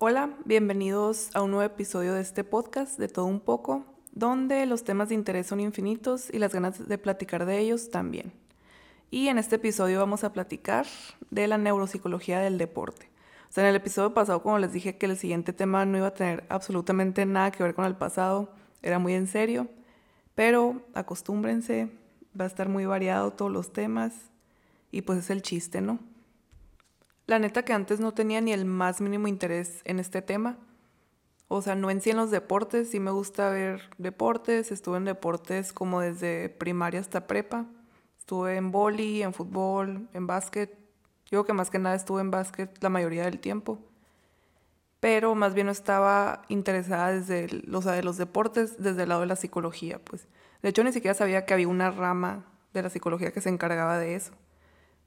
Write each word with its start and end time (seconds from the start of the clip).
Hola, 0.00 0.34
bienvenidos 0.44 1.30
a 1.34 1.42
un 1.42 1.52
nuevo 1.52 1.72
episodio 1.72 2.14
de 2.14 2.20
este 2.20 2.42
podcast 2.42 2.98
de 2.98 3.06
todo 3.06 3.26
un 3.26 3.38
poco, 3.38 3.84
donde 4.10 4.66
los 4.66 4.82
temas 4.82 5.08
de 5.08 5.14
interés 5.14 5.46
son 5.46 5.60
infinitos 5.60 6.34
y 6.34 6.40
las 6.40 6.52
ganas 6.52 6.88
de 6.88 6.98
platicar 6.98 7.46
de 7.46 7.60
ellos 7.60 7.90
también. 7.90 8.32
Y 9.12 9.28
en 9.28 9.38
este 9.38 9.54
episodio 9.54 10.00
vamos 10.00 10.24
a 10.24 10.32
platicar 10.32 10.84
de 11.30 11.46
la 11.46 11.58
neuropsicología 11.58 12.40
del 12.40 12.58
deporte. 12.58 13.08
O 13.48 13.52
sea, 13.52 13.62
en 13.62 13.70
el 13.70 13.76
episodio 13.76 14.12
pasado, 14.12 14.42
como 14.42 14.58
les 14.58 14.72
dije 14.72 14.98
que 14.98 15.06
el 15.06 15.16
siguiente 15.16 15.52
tema 15.52 15.86
no 15.86 15.96
iba 15.96 16.08
a 16.08 16.14
tener 16.14 16.44
absolutamente 16.48 17.24
nada 17.24 17.52
que 17.52 17.62
ver 17.62 17.76
con 17.76 17.84
el 17.84 17.94
pasado, 17.94 18.52
era 18.82 18.98
muy 18.98 19.14
en 19.14 19.28
serio, 19.28 19.68
pero 20.34 20.82
acostúmbrense, 20.94 21.92
va 22.38 22.44
a 22.44 22.48
estar 22.48 22.68
muy 22.68 22.84
variado 22.84 23.32
todos 23.32 23.52
los 23.52 23.72
temas 23.72 24.12
y 24.90 25.02
pues 25.02 25.20
es 25.20 25.30
el 25.30 25.40
chiste, 25.40 25.80
¿no? 25.80 26.00
La 27.26 27.38
neta 27.38 27.64
que 27.64 27.72
antes 27.72 28.00
no 28.00 28.12
tenía 28.12 28.40
ni 28.42 28.52
el 28.52 28.66
más 28.66 29.00
mínimo 29.00 29.28
interés 29.28 29.80
en 29.84 29.98
este 29.98 30.20
tema. 30.20 30.58
O 31.48 31.62
sea, 31.62 31.74
no 31.74 31.90
en 31.90 32.02
sí 32.02 32.10
en 32.10 32.18
los 32.18 32.30
deportes, 32.30 32.90
sí 32.90 33.00
me 33.00 33.10
gusta 33.10 33.48
ver 33.48 33.90
deportes, 33.96 34.70
estuve 34.70 34.98
en 34.98 35.04
deportes 35.04 35.72
como 35.72 36.00
desde 36.00 36.50
primaria 36.50 37.00
hasta 37.00 37.26
prepa. 37.26 37.66
Estuve 38.18 38.56
en 38.56 38.70
boli, 38.70 39.22
en 39.22 39.32
fútbol, 39.32 40.08
en 40.12 40.26
básquet. 40.26 40.78
Yo 41.30 41.44
que 41.44 41.54
más 41.54 41.70
que 41.70 41.78
nada 41.78 41.94
estuve 41.94 42.20
en 42.20 42.30
básquet 42.30 42.70
la 42.82 42.90
mayoría 42.90 43.24
del 43.24 43.40
tiempo. 43.40 43.78
Pero 45.00 45.34
más 45.34 45.54
bien 45.54 45.66
no 45.66 45.72
estaba 45.72 46.42
interesada 46.48 47.12
desde 47.12 47.46
de 47.46 48.02
los 48.02 48.16
deportes, 48.16 48.82
desde 48.82 49.02
el 49.02 49.08
lado 49.10 49.22
de 49.22 49.26
la 49.26 49.36
psicología, 49.36 49.98
pues. 49.98 50.28
De 50.62 50.70
hecho, 50.70 50.84
ni 50.84 50.92
siquiera 50.92 51.14
sabía 51.14 51.44
que 51.44 51.54
había 51.54 51.68
una 51.68 51.90
rama 51.90 52.46
de 52.72 52.82
la 52.82 52.90
psicología 52.90 53.32
que 53.32 53.40
se 53.40 53.50
encargaba 53.50 53.98
de 53.98 54.14
eso. 54.14 54.32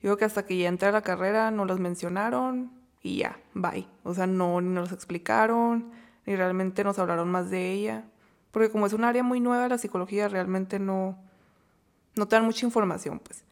Yo 0.02 0.18
que 0.18 0.26
hasta 0.26 0.46
que 0.46 0.58
ya 0.58 0.70
entré 0.70 0.90
a 0.90 0.92
la 0.92 1.02
carrera 1.02 1.52
no 1.52 1.66
los 1.66 1.80
mencionaron 1.80 2.72
y 3.02 3.18
ya, 3.18 3.40
bye. 3.54 3.88
O 4.04 4.14
sea, 4.14 4.28
no 4.28 4.62
ni 4.62 4.70
nos 4.70 4.92
explicaron, 4.92 5.92
ni 6.26 6.36
realmente 6.36 6.84
nos 6.84 7.00
hablaron 7.00 7.30
más 7.30 7.50
de 7.50 7.72
ella. 7.72 8.06
Porque 8.52 8.70
como 8.70 8.86
es 8.86 8.94
un 8.94 9.04
área 9.04 9.24
muy 9.24 9.40
nueva 9.40 9.68
la 9.68 9.78
psicología, 9.78 10.28
realmente 10.28 10.80
no, 10.80 11.18
no 12.16 12.28
te 12.28 12.36
dan 12.36 12.46
mucha 12.46 12.66
información, 12.66 13.20
pues. 13.20 13.44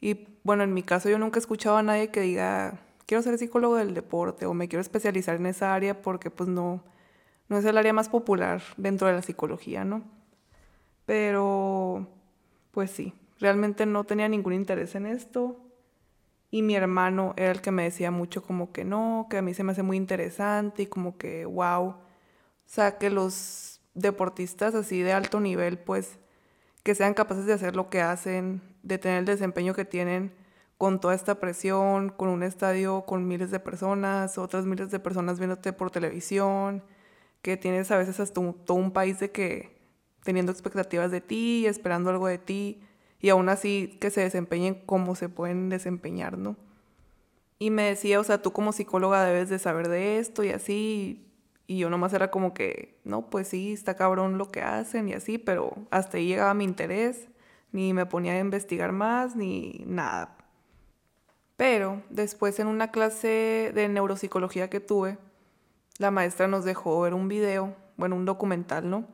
Y 0.00 0.26
bueno, 0.42 0.64
en 0.64 0.74
mi 0.74 0.82
caso 0.82 1.08
yo 1.08 1.18
nunca 1.18 1.38
he 1.38 1.40
escuchado 1.40 1.76
a 1.76 1.82
nadie 1.82 2.10
que 2.10 2.20
diga, 2.20 2.80
quiero 3.06 3.22
ser 3.22 3.38
psicólogo 3.38 3.76
del 3.76 3.94
deporte 3.94 4.46
o 4.46 4.54
me 4.54 4.68
quiero 4.68 4.80
especializar 4.80 5.36
en 5.36 5.46
esa 5.46 5.74
área 5.74 6.02
porque 6.02 6.30
pues 6.30 6.48
no, 6.48 6.82
no 7.48 7.58
es 7.58 7.64
el 7.64 7.78
área 7.78 7.92
más 7.92 8.08
popular 8.08 8.62
dentro 8.76 9.06
de 9.06 9.14
la 9.14 9.22
psicología, 9.22 9.84
¿no? 9.84 10.02
Pero, 11.04 12.08
pues 12.70 12.90
sí, 12.90 13.14
realmente 13.38 13.86
no 13.86 14.04
tenía 14.04 14.28
ningún 14.28 14.54
interés 14.54 14.94
en 14.94 15.06
esto. 15.06 15.61
Y 16.54 16.60
mi 16.60 16.76
hermano 16.76 17.32
era 17.38 17.50
el 17.50 17.62
que 17.62 17.70
me 17.70 17.84
decía 17.84 18.10
mucho 18.10 18.42
como 18.42 18.72
que 18.72 18.84
no, 18.84 19.26
que 19.30 19.38
a 19.38 19.42
mí 19.42 19.54
se 19.54 19.64
me 19.64 19.72
hace 19.72 19.82
muy 19.82 19.96
interesante 19.96 20.82
y 20.82 20.86
como 20.86 21.16
que 21.16 21.46
wow. 21.46 21.86
O 21.88 21.96
sea, 22.66 22.98
que 22.98 23.08
los 23.08 23.80
deportistas 23.94 24.74
así 24.74 25.00
de 25.00 25.14
alto 25.14 25.40
nivel, 25.40 25.78
pues, 25.78 26.18
que 26.82 26.94
sean 26.94 27.14
capaces 27.14 27.46
de 27.46 27.54
hacer 27.54 27.74
lo 27.74 27.88
que 27.88 28.02
hacen, 28.02 28.60
de 28.82 28.98
tener 28.98 29.20
el 29.20 29.24
desempeño 29.24 29.72
que 29.74 29.86
tienen 29.86 30.34
con 30.76 31.00
toda 31.00 31.14
esta 31.14 31.36
presión, 31.40 32.10
con 32.10 32.28
un 32.28 32.42
estadio 32.42 33.06
con 33.06 33.26
miles 33.26 33.50
de 33.50 33.58
personas, 33.58 34.36
otras 34.36 34.66
miles 34.66 34.90
de 34.90 35.00
personas 35.00 35.38
viéndote 35.38 35.72
por 35.72 35.90
televisión, 35.90 36.84
que 37.40 37.56
tienes 37.56 37.90
a 37.90 37.96
veces 37.96 38.20
hasta 38.20 38.42
todo 38.52 38.76
un 38.76 38.92
país 38.92 39.18
de 39.20 39.30
que 39.30 39.80
teniendo 40.22 40.52
expectativas 40.52 41.10
de 41.10 41.22
ti, 41.22 41.66
esperando 41.66 42.10
algo 42.10 42.26
de 42.26 42.38
ti 42.38 42.82
y 43.22 43.30
aún 43.30 43.48
así 43.48 43.96
que 44.00 44.10
se 44.10 44.20
desempeñen 44.20 44.74
como 44.74 45.14
se 45.14 45.28
pueden 45.28 45.68
desempeñar, 45.68 46.36
¿no? 46.36 46.56
Y 47.60 47.70
me 47.70 47.84
decía, 47.84 48.18
o 48.18 48.24
sea, 48.24 48.42
tú 48.42 48.52
como 48.52 48.72
psicóloga 48.72 49.24
debes 49.24 49.48
de 49.48 49.60
saber 49.60 49.88
de 49.88 50.18
esto 50.18 50.42
y 50.42 50.50
así. 50.50 51.28
Y 51.68 51.78
yo 51.78 51.88
nomás 51.88 52.12
era 52.12 52.32
como 52.32 52.52
que, 52.52 53.00
no, 53.04 53.30
pues 53.30 53.46
sí, 53.46 53.72
está 53.72 53.94
cabrón 53.94 54.36
lo 54.36 54.50
que 54.50 54.62
hacen 54.62 55.08
y 55.08 55.12
así, 55.12 55.38
pero 55.38 55.72
hasta 55.92 56.18
ahí 56.18 56.26
llegaba 56.26 56.52
mi 56.54 56.64
interés, 56.64 57.28
ni 57.70 57.94
me 57.94 58.04
ponía 58.04 58.32
a 58.32 58.40
investigar 58.40 58.90
más, 58.90 59.36
ni 59.36 59.84
nada. 59.86 60.36
Pero 61.56 62.02
después 62.10 62.58
en 62.58 62.66
una 62.66 62.90
clase 62.90 63.70
de 63.72 63.88
neuropsicología 63.88 64.68
que 64.68 64.80
tuve, 64.80 65.16
la 65.98 66.10
maestra 66.10 66.48
nos 66.48 66.64
dejó 66.64 67.00
ver 67.02 67.14
un 67.14 67.28
video, 67.28 67.76
bueno, 67.96 68.16
un 68.16 68.24
documental, 68.24 68.90
¿no? 68.90 69.06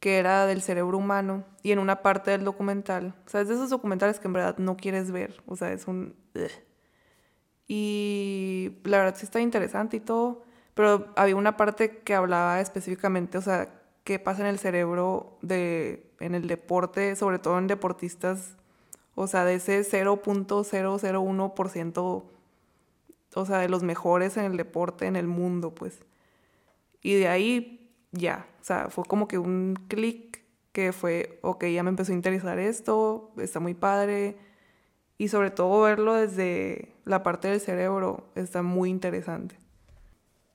Que 0.00 0.18
era 0.18 0.46
del 0.46 0.62
cerebro 0.62 0.98
humano 0.98 1.44
y 1.62 1.72
en 1.72 1.78
una 1.78 2.02
parte 2.02 2.30
del 2.30 2.44
documental, 2.44 3.14
o 3.26 3.28
sea, 3.28 3.40
es 3.40 3.48
de 3.48 3.54
esos 3.54 3.70
documentales 3.70 4.20
que 4.20 4.28
en 4.28 4.34
verdad 4.34 4.58
no 4.58 4.76
quieres 4.76 5.10
ver, 5.10 5.42
o 5.46 5.56
sea, 5.56 5.72
es 5.72 5.86
un... 5.86 6.14
Y 7.68 8.78
la 8.84 8.98
verdad 8.98 9.16
sí 9.16 9.24
está 9.24 9.40
interesante 9.40 9.96
y 9.96 10.00
todo, 10.00 10.44
pero 10.74 11.12
había 11.16 11.36
una 11.36 11.56
parte 11.56 11.98
que 11.98 12.14
hablaba 12.14 12.60
específicamente, 12.60 13.38
o 13.38 13.42
sea, 13.42 13.68
qué 14.04 14.18
pasa 14.20 14.42
en 14.42 14.48
el 14.48 14.58
cerebro 14.58 15.38
de, 15.42 16.12
en 16.20 16.34
el 16.34 16.46
deporte, 16.46 17.16
sobre 17.16 17.38
todo 17.40 17.58
en 17.58 17.66
deportistas, 17.66 18.56
o 19.16 19.26
sea, 19.26 19.44
de 19.44 19.54
ese 19.54 19.80
0.001%, 19.80 22.24
o 23.34 23.46
sea, 23.46 23.58
de 23.58 23.68
los 23.68 23.82
mejores 23.82 24.36
en 24.36 24.44
el 24.44 24.56
deporte 24.56 25.06
en 25.06 25.16
el 25.16 25.26
mundo, 25.26 25.74
pues. 25.74 25.98
Y 27.02 27.14
de 27.14 27.28
ahí 27.28 27.85
ya, 28.16 28.46
o 28.60 28.64
sea, 28.64 28.88
fue 28.90 29.04
como 29.04 29.28
que 29.28 29.38
un 29.38 29.74
clic 29.88 30.44
que 30.72 30.92
fue, 30.92 31.38
ok, 31.42 31.64
ya 31.66 31.82
me 31.82 31.90
empezó 31.90 32.12
a 32.12 32.14
interesar 32.14 32.58
esto, 32.58 33.32
está 33.38 33.60
muy 33.60 33.74
padre. 33.74 34.36
Y 35.18 35.28
sobre 35.28 35.50
todo 35.50 35.82
verlo 35.82 36.14
desde 36.14 36.92
la 37.06 37.22
parte 37.22 37.48
del 37.48 37.60
cerebro 37.60 38.26
está 38.34 38.60
muy 38.62 38.90
interesante. 38.90 39.56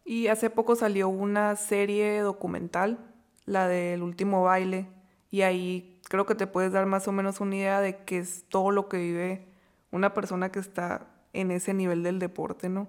Y 0.06 0.28
hace 0.28 0.50
poco 0.52 0.76
salió 0.76 1.10
una 1.10 1.56
serie 1.56 2.20
documental, 2.22 3.00
la 3.46 3.68
del 3.68 4.04
último 4.04 4.44
baile, 4.44 4.88
y 5.32 5.42
ahí 5.42 6.00
creo 6.08 6.26
que 6.26 6.36
te 6.36 6.46
puedes 6.46 6.72
dar 6.72 6.86
más 6.86 7.08
o 7.08 7.12
menos 7.12 7.40
una 7.40 7.56
idea 7.56 7.82
de 7.82 8.04
qué 8.04 8.20
es 8.20 8.46
todo 8.50 8.70
lo 8.70 8.90
que 8.90 8.98
vive 8.98 9.48
una 9.92 10.14
persona 10.14 10.52
que 10.52 10.60
está 10.60 11.08
en 11.34 11.52
ese 11.52 11.74
nivel 11.74 12.04
del 12.04 12.20
deporte, 12.20 12.70
¿no? 12.70 12.88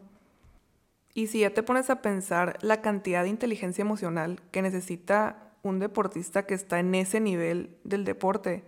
Y 1.14 1.26
si 1.26 1.40
ya 1.40 1.50
te 1.50 1.62
pones 1.62 1.90
a 1.90 2.02
pensar 2.02 2.58
la 2.62 2.80
cantidad 2.80 3.22
de 3.22 3.28
inteligencia 3.28 3.82
emocional 3.82 4.40
que 4.50 4.62
necesita 4.62 5.52
un 5.62 5.78
deportista 5.78 6.46
que 6.46 6.54
está 6.54 6.78
en 6.80 6.94
ese 6.94 7.20
nivel 7.20 7.76
del 7.84 8.04
deporte, 8.04 8.64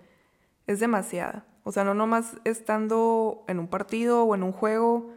es 0.67 0.81
demasiada. 0.81 1.47
O 1.65 1.73
sea, 1.73 1.85
no 1.85 1.95
nomás 1.95 2.37
estando 2.45 3.45
en 3.49 3.59
un 3.59 3.69
partido 3.69 4.25
o 4.25 4.35
en 4.35 4.43
un 4.43 4.53
juego, 4.53 5.11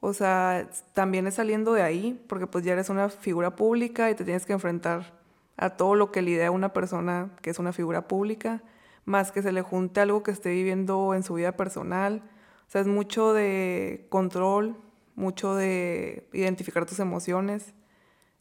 o 0.00 0.12
sea, 0.12 0.70
también 0.94 1.26
es 1.26 1.34
saliendo 1.34 1.72
de 1.72 1.82
ahí, 1.82 2.24
porque 2.28 2.46
pues 2.46 2.64
ya 2.64 2.72
eres 2.72 2.88
una 2.88 3.08
figura 3.08 3.56
pública 3.56 4.10
y 4.10 4.14
te 4.14 4.24
tienes 4.24 4.46
que 4.46 4.52
enfrentar 4.52 5.18
a 5.56 5.70
todo 5.70 5.96
lo 5.96 6.12
que 6.12 6.22
lidia 6.22 6.52
una 6.52 6.72
persona 6.72 7.30
que 7.42 7.50
es 7.50 7.58
una 7.58 7.72
figura 7.72 8.06
pública, 8.06 8.62
más 9.04 9.32
que 9.32 9.42
se 9.42 9.50
le 9.50 9.62
junte 9.62 10.00
algo 10.00 10.22
que 10.22 10.30
esté 10.30 10.50
viviendo 10.50 11.14
en 11.14 11.24
su 11.24 11.34
vida 11.34 11.56
personal. 11.56 12.22
O 12.68 12.70
sea, 12.70 12.80
es 12.80 12.86
mucho 12.86 13.32
de 13.32 14.06
control, 14.08 14.76
mucho 15.18 15.54
de 15.54 16.28
identificar 16.32 16.86
tus 16.86 17.00
emociones, 17.00 17.74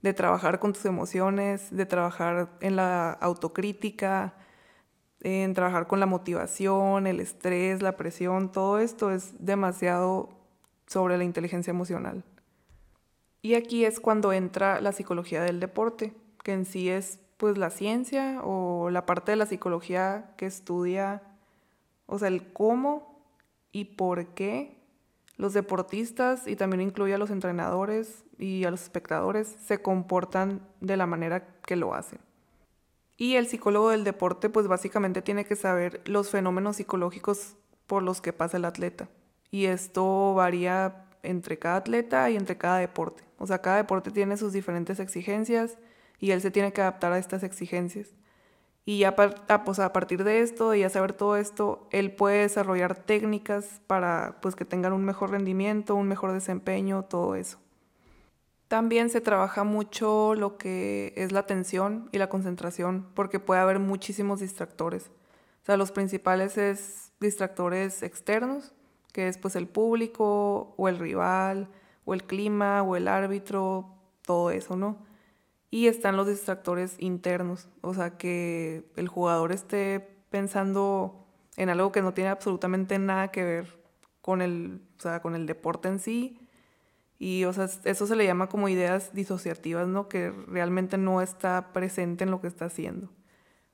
de 0.02 0.14
trabajar 0.14 0.60
con 0.60 0.74
tus 0.74 0.86
emociones, 0.86 1.76
de 1.76 1.86
trabajar 1.86 2.58
en 2.62 2.76
la 2.76 3.12
autocrítica, 3.12 4.36
en 5.22 5.54
trabajar 5.56 5.88
con 5.88 6.00
la 6.00 6.06
motivación, 6.06 7.08
el 7.08 7.20
estrés, 7.20 7.82
la 7.82 7.98
presión, 7.98 8.52
todo 8.52 8.78
esto 8.78 9.12
es 9.12 9.34
demasiado 9.44 10.30
sobre 10.86 11.18
la 11.18 11.24
inteligencia 11.24 11.72
emocional. 11.72 12.24
Y 13.42 13.56
aquí 13.56 13.84
es 13.84 14.00
cuando 14.00 14.32
entra 14.32 14.80
la 14.80 14.92
psicología 14.92 15.42
del 15.42 15.60
deporte, 15.60 16.14
que 16.44 16.54
en 16.54 16.66
sí 16.66 16.90
es 16.90 17.20
pues 17.38 17.58
la 17.58 17.72
ciencia 17.72 18.42
o 18.44 18.90
la 18.92 19.06
parte 19.06 19.32
de 19.32 19.38
la 19.38 19.46
psicología 19.46 20.34
que 20.38 20.46
estudia, 20.46 21.24
o 22.06 22.20
sea, 22.20 22.28
el 22.28 22.54
cómo 22.54 23.24
y 23.72 23.86
por 23.86 24.28
qué 24.34 24.77
los 25.38 25.54
deportistas, 25.54 26.48
y 26.48 26.56
también 26.56 26.82
incluye 26.82 27.14
a 27.14 27.18
los 27.18 27.30
entrenadores 27.30 28.24
y 28.38 28.66
a 28.66 28.72
los 28.72 28.82
espectadores, 28.82 29.48
se 29.48 29.82
comportan 29.82 30.62
de 30.82 30.98
la 30.98 31.06
manera 31.06 31.48
que 31.62 31.76
lo 31.76 31.94
hacen. 31.94 32.20
Y 33.18 33.36
el 33.36 33.48
psicólogo 33.48 33.90
del 33.90 34.04
deporte, 34.04 34.50
pues 34.50 34.68
básicamente 34.68 35.22
tiene 35.22 35.46
que 35.46 35.56
saber 35.56 36.02
los 36.06 36.30
fenómenos 36.30 36.76
psicológicos 36.76 37.56
por 37.88 38.04
los 38.04 38.22
que 38.22 38.34
pasa 38.34 38.58
el 38.58 38.66
atleta. 38.66 39.10
Y 39.50 39.66
esto 39.66 40.34
varía 40.36 41.06
entre 41.24 41.58
cada 41.58 41.78
atleta 41.78 42.30
y 42.30 42.36
entre 42.36 42.58
cada 42.58 42.78
deporte. 42.78 43.24
O 43.38 43.48
sea, 43.48 43.62
cada 43.62 43.78
deporte 43.78 44.12
tiene 44.12 44.38
sus 44.38 44.54
diferentes 44.54 45.00
exigencias 45.00 45.78
y 46.20 46.32
él 46.32 46.42
se 46.42 46.52
tiene 46.52 46.74
que 46.74 46.82
adaptar 46.82 47.12
a 47.12 47.18
estas 47.18 47.44
exigencias. 47.44 48.10
Y 48.88 49.00
ya 49.00 49.14
ah, 49.50 49.66
pues, 49.66 49.80
a 49.80 49.92
partir 49.92 50.24
de 50.24 50.40
esto, 50.40 50.70
de 50.70 50.80
ya 50.80 50.90
saber 50.90 51.12
todo 51.12 51.36
esto, 51.36 51.90
él 51.92 52.16
puede 52.16 52.44
desarrollar 52.44 52.96
técnicas 52.96 53.82
para 53.86 54.38
pues, 54.42 54.56
que 54.56 54.64
tengan 54.64 54.94
un 54.94 55.04
mejor 55.04 55.32
rendimiento, 55.32 55.94
un 55.94 56.08
mejor 56.08 56.32
desempeño, 56.32 57.04
todo 57.04 57.36
eso. 57.36 57.60
También 58.70 59.10
se 59.10 59.20
trabaja 59.20 59.66
mucho 59.66 60.36
lo 60.36 60.58
que 60.58 61.12
es 61.18 61.34
la 61.34 61.42
atención 61.42 62.08
y 62.14 62.18
la 62.18 62.30
concentración, 62.30 63.10
porque 63.14 63.42
puede 63.42 63.60
haber 63.60 63.80
muchísimos 63.80 64.40
distractores. 64.40 65.12
O 65.64 65.66
sea, 65.66 65.76
los 65.76 65.92
principales 65.92 66.58
es 66.58 67.12
distractores 67.20 68.04
externos, 68.04 68.74
que 69.12 69.28
es 69.28 69.38
pues 69.38 69.58
el 69.58 69.68
público 69.68 70.76
o 70.78 70.88
el 70.88 70.98
rival 70.98 71.68
o 72.06 72.14
el 72.14 72.24
clima 72.24 72.84
o 72.84 72.96
el 72.96 73.10
árbitro, 73.10 73.98
todo 74.22 74.50
eso, 74.50 74.78
¿no? 74.78 75.07
Y 75.70 75.88
están 75.88 76.16
los 76.16 76.28
distractores 76.28 76.96
internos, 77.00 77.68
o 77.82 77.94
sea, 77.94 78.18
que 78.18 78.90
el 78.96 79.08
jugador 79.08 79.52
esté 79.52 80.00
pensando 80.30 81.28
en 81.58 81.70
algo 81.70 81.92
que 81.92 82.02
no 82.02 82.14
tiene 82.14 82.30
absolutamente 82.30 83.00
nada 83.00 83.30
que 83.30 83.44
ver 83.44 83.78
con 84.22 84.42
el, 84.42 84.82
o 84.98 85.02
sea, 85.02 85.22
con 85.22 85.36
el 85.36 85.46
deporte 85.46 85.90
en 85.90 86.00
sí. 86.00 86.40
Y, 87.20 87.46
o 87.46 87.54
sea, 87.54 87.68
eso 87.84 88.08
se 88.08 88.16
le 88.16 88.26
llama 88.26 88.48
como 88.48 88.70
ideas 88.70 89.14
disociativas, 89.14 89.88
¿no? 89.88 90.08
Que 90.08 90.32
realmente 90.32 90.98
no 90.98 91.22
está 91.22 91.74
presente 91.74 92.24
en 92.24 92.32
lo 92.32 92.42
que 92.42 92.48
está 92.48 92.66
haciendo. 92.66 93.10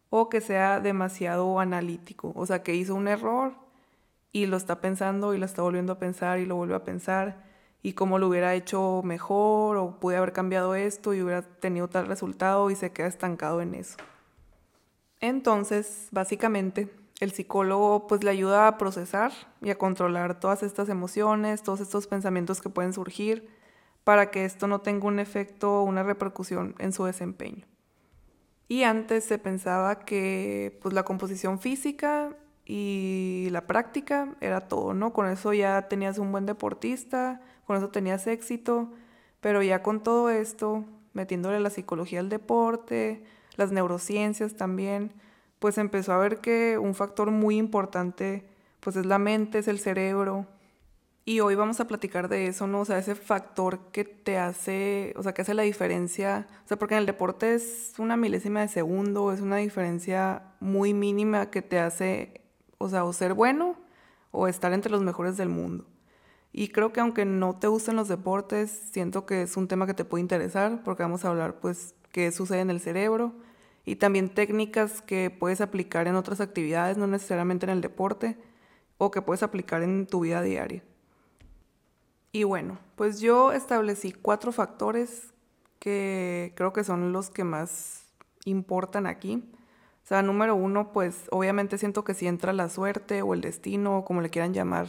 O 0.10 0.30
que 0.30 0.42
sea 0.42 0.80
demasiado 0.80 1.60
analítico, 1.60 2.32
o 2.36 2.46
sea, 2.46 2.64
que 2.64 2.76
hizo 2.76 2.96
un 2.96 3.08
error 3.08 3.54
y 4.32 4.46
lo 4.46 4.58
está 4.58 4.82
pensando 4.82 5.34
y 5.34 5.40
lo 5.40 5.46
está 5.46 5.62
volviendo 5.62 5.94
a 5.94 6.00
pensar 6.00 6.40
y 6.40 6.46
lo 6.46 6.56
vuelve 6.56 6.76
a 6.76 6.84
pensar 6.84 7.44
y 7.84 7.94
cómo 7.94 8.18
lo 8.18 8.30
hubiera 8.30 8.56
hecho 8.56 9.02
mejor 9.04 9.76
o 9.78 10.00
pude 10.00 10.16
haber 10.16 10.32
cambiado 10.32 10.74
esto 10.74 11.14
y 11.14 11.22
hubiera 11.22 11.42
tenido 11.42 11.90
tal 11.90 12.08
resultado 12.08 12.72
y 12.72 12.76
se 12.76 12.94
queda 12.94 13.08
estancado 13.08 13.62
en 13.62 13.76
eso. 13.76 13.98
Entonces, 15.20 16.08
básicamente, 16.12 16.90
el 17.20 17.32
psicólogo 17.32 18.08
pues 18.08 18.24
le 18.24 18.32
ayuda 18.32 18.68
a 18.68 18.78
procesar 18.78 19.34
y 19.62 19.70
a 19.70 19.78
controlar 19.78 20.40
todas 20.40 20.64
estas 20.64 20.88
emociones, 20.88 21.62
todos 21.62 21.82
estos 21.82 22.08
pensamientos 22.08 22.62
que 22.62 22.70
pueden 22.70 22.94
surgir 22.94 23.50
para 24.06 24.32
que 24.32 24.46
esto 24.46 24.68
no 24.68 24.80
tenga 24.80 25.06
un 25.06 25.20
efecto 25.20 25.82
o 25.82 25.84
una 25.84 26.04
repercusión 26.04 26.76
en 26.80 26.94
su 26.94 27.04
desempeño. 27.04 27.66
Y 28.70 28.84
antes 28.84 29.26
se 29.26 29.38
pensaba 29.38 30.00
que 30.00 30.80
pues 30.82 30.94
la 30.94 31.04
composición 31.04 31.60
física 31.60 32.36
y 32.66 33.50
la 33.52 33.68
práctica 33.68 34.36
era 34.40 34.62
todo, 34.62 34.94
¿no? 34.94 35.12
Con 35.12 35.28
eso 35.28 35.54
ya 35.54 35.90
tenías 35.90 36.18
un 36.18 36.32
buen 36.32 36.46
deportista, 36.46 37.42
con 37.66 37.78
eso 37.78 37.90
tenías 37.90 38.28
éxito, 38.28 38.90
pero 39.42 39.62
ya 39.62 39.84
con 39.84 40.04
todo 40.04 40.30
esto, 40.30 40.86
metiéndole 41.14 41.60
la 41.60 41.70
psicología 41.70 42.20
al 42.20 42.30
deporte, 42.30 43.24
las 43.56 43.72
neurociencias 43.72 44.56
también, 44.56 45.12
pues 45.60 45.78
empezó 45.78 46.14
a 46.14 46.18
ver 46.18 46.40
que 46.40 46.78
un 46.78 46.96
factor 46.96 47.32
muy 47.32 47.58
importante 47.58 48.46
pues 48.84 48.98
es 48.98 49.06
la 49.06 49.18
mente, 49.18 49.60
es 49.60 49.68
el 49.68 49.80
cerebro. 49.80 50.46
Y 51.26 51.40
hoy 51.40 51.56
vamos 51.56 51.80
a 51.80 51.88
platicar 51.88 52.28
de 52.28 52.48
eso, 52.48 52.68
¿no? 52.68 52.82
O 52.82 52.86
sea, 52.86 52.98
ese 52.98 53.16
factor 53.16 53.80
que 53.94 54.04
te 54.04 54.38
hace, 54.38 55.14
o 55.16 55.24
sea, 55.24 55.34
que 55.34 55.42
hace 55.42 55.54
la 55.54 55.64
diferencia, 55.64 56.48
o 56.66 56.68
sea, 56.68 56.78
porque 56.78 56.96
en 56.96 57.00
el 57.00 57.06
deporte 57.06 57.56
es 57.56 57.94
una 57.98 58.18
milésima 58.18 58.60
de 58.60 58.68
segundo, 58.68 59.32
es 59.32 59.40
una 59.40 59.58
diferencia 59.58 60.44
muy 60.60 60.94
mínima 60.94 61.50
que 61.50 61.62
te 61.62 61.80
hace, 61.80 62.42
o 62.78 62.90
sea, 62.90 63.06
o 63.06 63.14
ser 63.14 63.34
bueno 63.34 63.78
o 64.32 64.48
estar 64.48 64.74
entre 64.74 64.92
los 64.92 65.02
mejores 65.02 65.38
del 65.38 65.48
mundo. 65.48 65.86
Y 66.54 66.68
creo 66.68 66.94
que 66.94 67.02
aunque 67.02 67.26
no 67.26 67.56
te 67.56 67.68
gusten 67.68 67.96
los 67.96 68.08
deportes, 68.08 68.70
siento 68.92 69.26
que 69.26 69.42
es 69.42 69.58
un 69.58 69.68
tema 69.68 69.88
que 69.88 69.96
te 69.96 70.06
puede 70.06 70.22
interesar 70.22 70.84
porque 70.84 71.02
vamos 71.02 71.26
a 71.26 71.30
hablar 71.30 71.60
pues 71.60 71.96
qué 72.12 72.32
sucede 72.32 72.62
en 72.62 72.70
el 72.70 72.80
cerebro 72.80 73.34
y 73.86 73.96
también 73.96 74.30
técnicas 74.30 75.02
que 75.02 75.32
puedes 75.32 75.62
aplicar 75.62 76.08
en 76.08 76.16
otras 76.16 76.40
actividades, 76.42 76.96
no 76.96 77.08
necesariamente 77.08 77.66
en 77.66 77.72
el 77.72 77.82
deporte, 77.82 78.38
o 79.00 79.12
que 79.12 79.24
puedes 79.24 79.44
aplicar 79.44 79.82
en 79.82 80.06
tu 80.06 80.22
vida 80.22 80.42
diaria. 80.44 80.84
Y 82.32 82.44
bueno, 82.44 82.78
pues 82.96 83.20
yo 83.20 83.52
establecí 83.52 84.14
cuatro 84.14 84.52
factores 84.52 85.34
que 85.80 86.54
creo 86.56 86.72
que 86.72 86.84
son 86.84 87.12
los 87.12 87.30
que 87.30 87.44
más 87.44 88.06
importan 88.46 89.06
aquí. 89.06 89.44
O 90.04 90.08
sea, 90.08 90.22
número 90.22 90.56
uno, 90.56 90.92
pues 90.94 91.28
obviamente 91.32 91.78
siento 91.78 92.04
que 92.04 92.14
si 92.14 92.28
entra 92.28 92.54
la 92.54 92.70
suerte 92.70 93.22
o 93.22 93.34
el 93.34 93.42
destino, 93.42 93.98
o 93.98 94.06
como 94.06 94.22
le 94.22 94.30
quieran 94.30 94.54
llamar, 94.54 94.88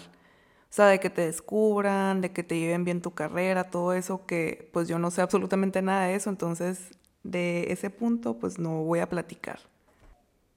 o 0.74 0.76
sea, 0.76 0.86
de 0.86 0.98
que 0.98 1.08
te 1.08 1.22
descubran, 1.22 2.20
de 2.20 2.32
que 2.32 2.42
te 2.42 2.58
lleven 2.58 2.82
bien 2.82 3.00
tu 3.00 3.12
carrera, 3.12 3.70
todo 3.70 3.92
eso, 3.92 4.26
que 4.26 4.70
pues 4.72 4.88
yo 4.88 4.98
no 4.98 5.12
sé 5.12 5.22
absolutamente 5.22 5.82
nada 5.82 6.06
de 6.06 6.16
eso, 6.16 6.30
entonces 6.30 6.98
de 7.22 7.70
ese 7.70 7.90
punto 7.90 8.40
pues 8.40 8.58
no 8.58 8.82
voy 8.82 8.98
a 8.98 9.08
platicar. 9.08 9.60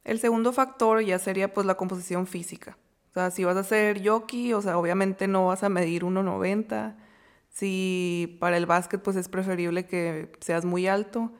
El 0.03 0.19
segundo 0.19 0.53
factor 0.53 1.03
ya 1.03 1.19
sería 1.19 1.53
pues 1.53 1.67
la 1.67 1.75
composición 1.75 2.25
física. 2.25 2.79
O 3.11 3.13
sea, 3.13 3.29
si 3.29 3.43
vas 3.43 3.57
a 3.57 3.63
ser 3.63 4.03
jockey, 4.03 4.53
o 4.53 4.61
sea, 4.63 4.79
obviamente 4.79 5.27
no 5.27 5.45
vas 5.45 5.61
a 5.61 5.69
medir 5.69 6.03
1,90. 6.03 6.95
Si 7.51 8.37
para 8.39 8.57
el 8.57 8.65
básquet 8.65 8.99
pues 8.99 9.17
es 9.17 9.29
preferible 9.29 9.85
que 9.85 10.31
seas 10.39 10.65
muy 10.65 10.87
alto. 10.87 11.31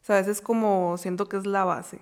O 0.00 0.04
sea, 0.04 0.20
es 0.20 0.40
como 0.40 0.96
siento 0.96 1.28
que 1.28 1.36
es 1.36 1.44
la 1.44 1.66
base. 1.66 2.00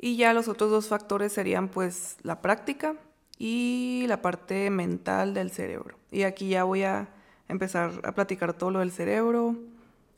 Y 0.00 0.16
ya 0.16 0.32
los 0.32 0.48
otros 0.48 0.70
dos 0.70 0.88
factores 0.88 1.30
serían 1.30 1.68
pues 1.68 2.16
la 2.22 2.40
práctica 2.40 2.96
y 3.38 4.04
la 4.08 4.20
parte 4.20 4.68
mental 4.70 5.34
del 5.34 5.50
cerebro. 5.50 5.96
Y 6.10 6.22
aquí 6.22 6.50
ya 6.50 6.64
voy 6.64 6.82
a 6.82 7.08
empezar 7.48 8.00
a 8.04 8.12
platicar 8.12 8.52
todo 8.52 8.70
lo 8.70 8.80
del 8.80 8.90
cerebro, 8.90 9.56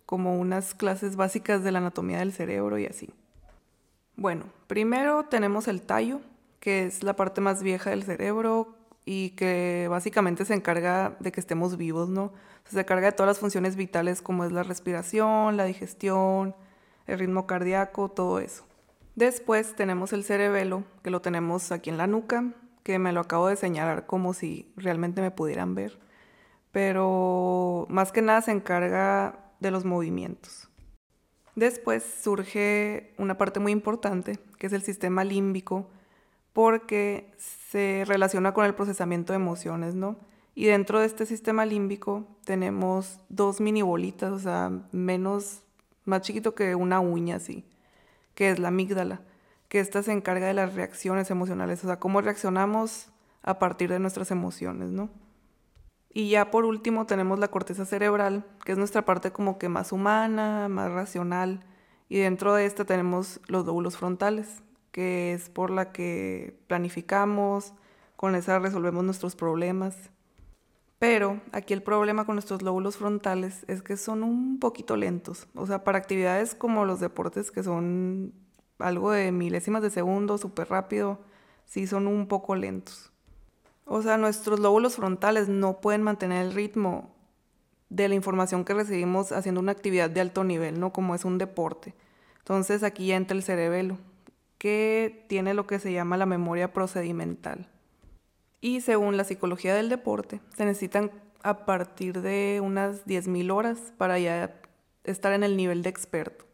como 0.07 0.39
unas 0.39 0.75
clases 0.75 1.17
básicas 1.17 1.63
de 1.63 1.71
la 1.71 1.79
anatomía 1.79 2.19
del 2.19 2.33
cerebro 2.33 2.79
y 2.79 2.87
así. 2.87 3.11
Bueno, 4.17 4.47
primero 4.67 5.25
tenemos 5.25 5.69
el 5.69 5.83
tallo, 5.83 6.21
que 6.59 6.85
es 6.85 7.03
la 7.03 7.15
parte 7.15 7.41
más 7.41 7.63
vieja 7.63 7.91
del 7.91 8.03
cerebro 8.03 8.75
y 9.05 9.31
que 9.31 9.87
básicamente 9.89 10.45
se 10.45 10.55
encarga 10.55 11.17
de 11.21 11.31
que 11.33 11.41
estemos 11.41 11.77
vivos, 11.77 12.09
¿no? 12.09 12.33
se 12.71 12.81
encarga 12.81 13.07
de 13.07 13.13
todas 13.13 13.29
las 13.29 13.39
funciones 13.39 13.77
vitales 13.77 14.23
como 14.23 14.45
es 14.45 14.53
la 14.53 14.63
respiración, 14.63 15.57
la 15.57 15.65
digestión, 15.65 16.55
el 17.07 17.19
ritmo 17.19 17.47
cardíaco, 17.47 18.09
todo 18.09 18.39
eso. 18.39 18.65
Después 19.17 19.75
tenemos 19.75 20.13
el 20.13 20.25
cerebelo, 20.25 20.85
que 21.03 21.11
lo 21.11 21.21
tenemos 21.21 21.73
aquí 21.73 21.91
en 21.91 21.97
la 21.97 22.07
nuca, 22.07 22.53
que 22.83 22.99
me 22.99 23.13
lo 23.13 23.21
acabo 23.21 23.49
de 23.49 23.57
señalar 23.57 24.07
como 24.07 24.35
si 24.35 24.73
realmente 24.77 25.21
me 25.21 25.31
pudieran 25.31 25.75
ver. 25.75 25.99
Pero 26.73 27.87
más 27.89 28.13
que 28.13 28.23
nada 28.23 28.43
se 28.43 28.53
encarga 28.53 29.53
de 29.61 29.71
los 29.71 29.85
movimientos. 29.85 30.69
Después 31.57 32.05
surge 32.05 33.13
una 33.19 33.37
parte 33.37 33.61
muy 33.61 33.73
importante, 33.73 34.39
que 34.59 34.67
es 34.67 34.73
el 34.73 34.83
sistema 34.83 35.25
límbico, 35.25 35.91
porque 36.53 37.33
se 37.39 38.05
relaciona 38.07 38.55
con 38.55 38.65
el 38.65 38.75
procesamiento 38.75 39.33
de 39.33 39.39
emociones, 39.39 39.95
¿no? 39.95 40.17
Y 40.55 40.67
dentro 40.67 41.01
de 41.01 41.07
este 41.07 41.27
sistema 41.27 41.65
límbico 41.67 42.27
tenemos 42.45 43.21
dos 43.29 43.61
mini 43.61 43.83
bolitas, 43.83 44.33
o 44.33 44.39
sea, 44.39 44.71
menos, 44.93 45.63
más 46.05 46.23
chiquito 46.23 46.55
que 46.55 46.75
una 46.75 47.01
uña, 47.01 47.37
así, 47.37 47.65
que 48.35 48.51
es 48.51 48.59
la 48.59 48.69
amígdala 48.69 49.21
que 49.71 49.79
ésta 49.79 50.03
se 50.03 50.11
encarga 50.11 50.49
de 50.49 50.53
las 50.53 50.75
reacciones 50.75 51.31
emocionales, 51.31 51.85
o 51.85 51.87
sea, 51.87 52.01
cómo 52.01 52.21
reaccionamos 52.21 53.13
a 53.43 53.61
partir 53.61 53.89
de 53.89 54.01
nuestras 54.01 54.33
emociones, 54.33 54.91
¿no? 54.91 55.11
Y 56.13 56.29
ya 56.29 56.51
por 56.51 56.65
último 56.65 57.07
tenemos 57.07 57.39
la 57.39 57.49
corteza 57.49 57.87
cerebral, 57.87 58.45
que 58.65 58.73
es 58.73 58.79
nuestra 58.79 59.05
parte 59.05 59.31
como 59.31 59.59
que 59.59 59.69
más 59.69 59.93
humana, 59.93 60.67
más 60.69 60.91
racional, 60.91 61.65
y 62.09 62.19
dentro 62.19 62.53
de 62.53 62.67
esta 62.67 62.85
tenemos 62.85 63.41
los 63.47 63.65
lóbulos 63.65 63.97
frontales, 63.97 64.61
que 64.91 65.35
es 65.35 65.49
por 65.51 65.71
la 65.71 65.93
que 65.93 66.59
planificamos, 66.67 67.73
con 68.17 68.35
esa 68.35 68.59
resolvemos 68.59 69.05
nuestros 69.05 69.37
problemas. 69.37 70.11
Pero 70.99 71.41
aquí 71.53 71.75
el 71.75 71.85
problema 71.85 72.27
con 72.27 72.35
nuestros 72.35 72.61
lóbulos 72.63 72.97
frontales 72.97 73.65
es 73.69 73.83
que 73.83 73.97
son 73.97 74.25
un 74.25 74.59
poquito 74.59 74.97
lentos. 74.97 75.47
O 75.55 75.65
sea, 75.65 75.85
para 75.85 75.99
actividades 75.99 76.57
como 76.57 76.85
los 76.85 76.99
deportes 76.99 77.53
que 77.53 77.63
son 77.63 78.35
algo 78.83 79.13
de 79.13 79.33
milésimas 79.33 79.83
de 79.83 79.91
segundo, 79.91 80.39
súper 80.39 80.69
rápido, 80.69 81.19
sí 81.67 81.87
son 81.87 82.07
un 82.07 82.27
poco 82.27 82.55
lentos. 82.55 83.13
O 83.85 84.03
sea, 84.03 84.17
nuestros 84.17 84.61
lóbulos 84.61 84.97
frontales 84.97 85.49
no 85.49 85.81
pueden 85.81 86.03
mantener 86.03 86.47
el 86.47 86.53
ritmo 86.53 87.15
de 87.89 88.09
la 88.09 88.15
información 88.15 88.65
que 88.65 88.75
recibimos 88.75 89.33
haciendo 89.33 89.61
una 89.61 89.73
actividad 89.73 90.11
de 90.11 90.21
alto 90.21 90.45
nivel, 90.45 90.79
¿no? 90.79 90.93
Como 90.93 91.15
es 91.15 91.25
un 91.25 91.39
deporte. 91.39 91.95
Entonces 92.39 92.83
aquí 92.83 93.09
ya 93.09 93.17
entra 93.17 93.37
el 93.37 93.43
cerebelo, 93.43 93.99
que 94.59 95.25
tiene 95.29 95.55
lo 95.55 95.67
que 95.67 95.79
se 95.79 95.93
llama 95.93 96.17
la 96.17 96.27
memoria 96.27 96.73
procedimental. 96.73 97.69
Y 98.61 98.81
según 98.81 99.17
la 99.17 99.25
psicología 99.25 99.75
del 99.75 99.89
deporte, 99.89 100.41
se 100.57 100.65
necesitan 100.65 101.11
a 101.43 101.65
partir 101.65 102.21
de 102.21 102.61
unas 102.63 103.07
10.000 103.07 103.51
horas 103.53 103.93
para 103.97 104.19
ya 104.19 104.61
estar 105.05 105.33
en 105.33 105.43
el 105.43 105.57
nivel 105.57 105.83
de 105.83 105.91
experto 105.91 106.50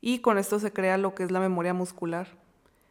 y 0.00 0.20
con 0.20 0.38
esto 0.38 0.58
se 0.58 0.72
crea 0.72 0.98
lo 0.98 1.14
que 1.14 1.22
es 1.22 1.30
la 1.30 1.40
memoria 1.40 1.74
muscular. 1.74 2.28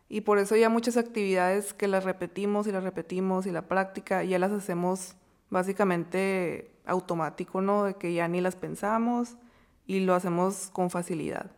Y 0.07 0.21
por 0.21 0.37
eso 0.37 0.55
ya 0.55 0.69
muchas 0.69 0.97
actividades 0.97 1.73
que 1.73 1.87
las 1.87 2.03
repetimos 2.03 2.67
y 2.67 2.71
las 2.71 2.83
repetimos 2.83 3.45
y 3.45 3.51
la 3.51 3.67
práctica 3.67 4.23
ya 4.23 4.37
las 4.39 4.51
hacemos 4.51 5.15
básicamente 5.49 6.71
automático, 6.85 7.61
¿no? 7.61 7.85
De 7.85 7.95
que 7.95 8.13
ya 8.13 8.27
ni 8.27 8.41
las 8.41 8.55
pensamos 8.55 9.37
y 9.87 10.01
lo 10.01 10.13
hacemos 10.13 10.69
con 10.71 10.89
facilidad. 10.89 11.51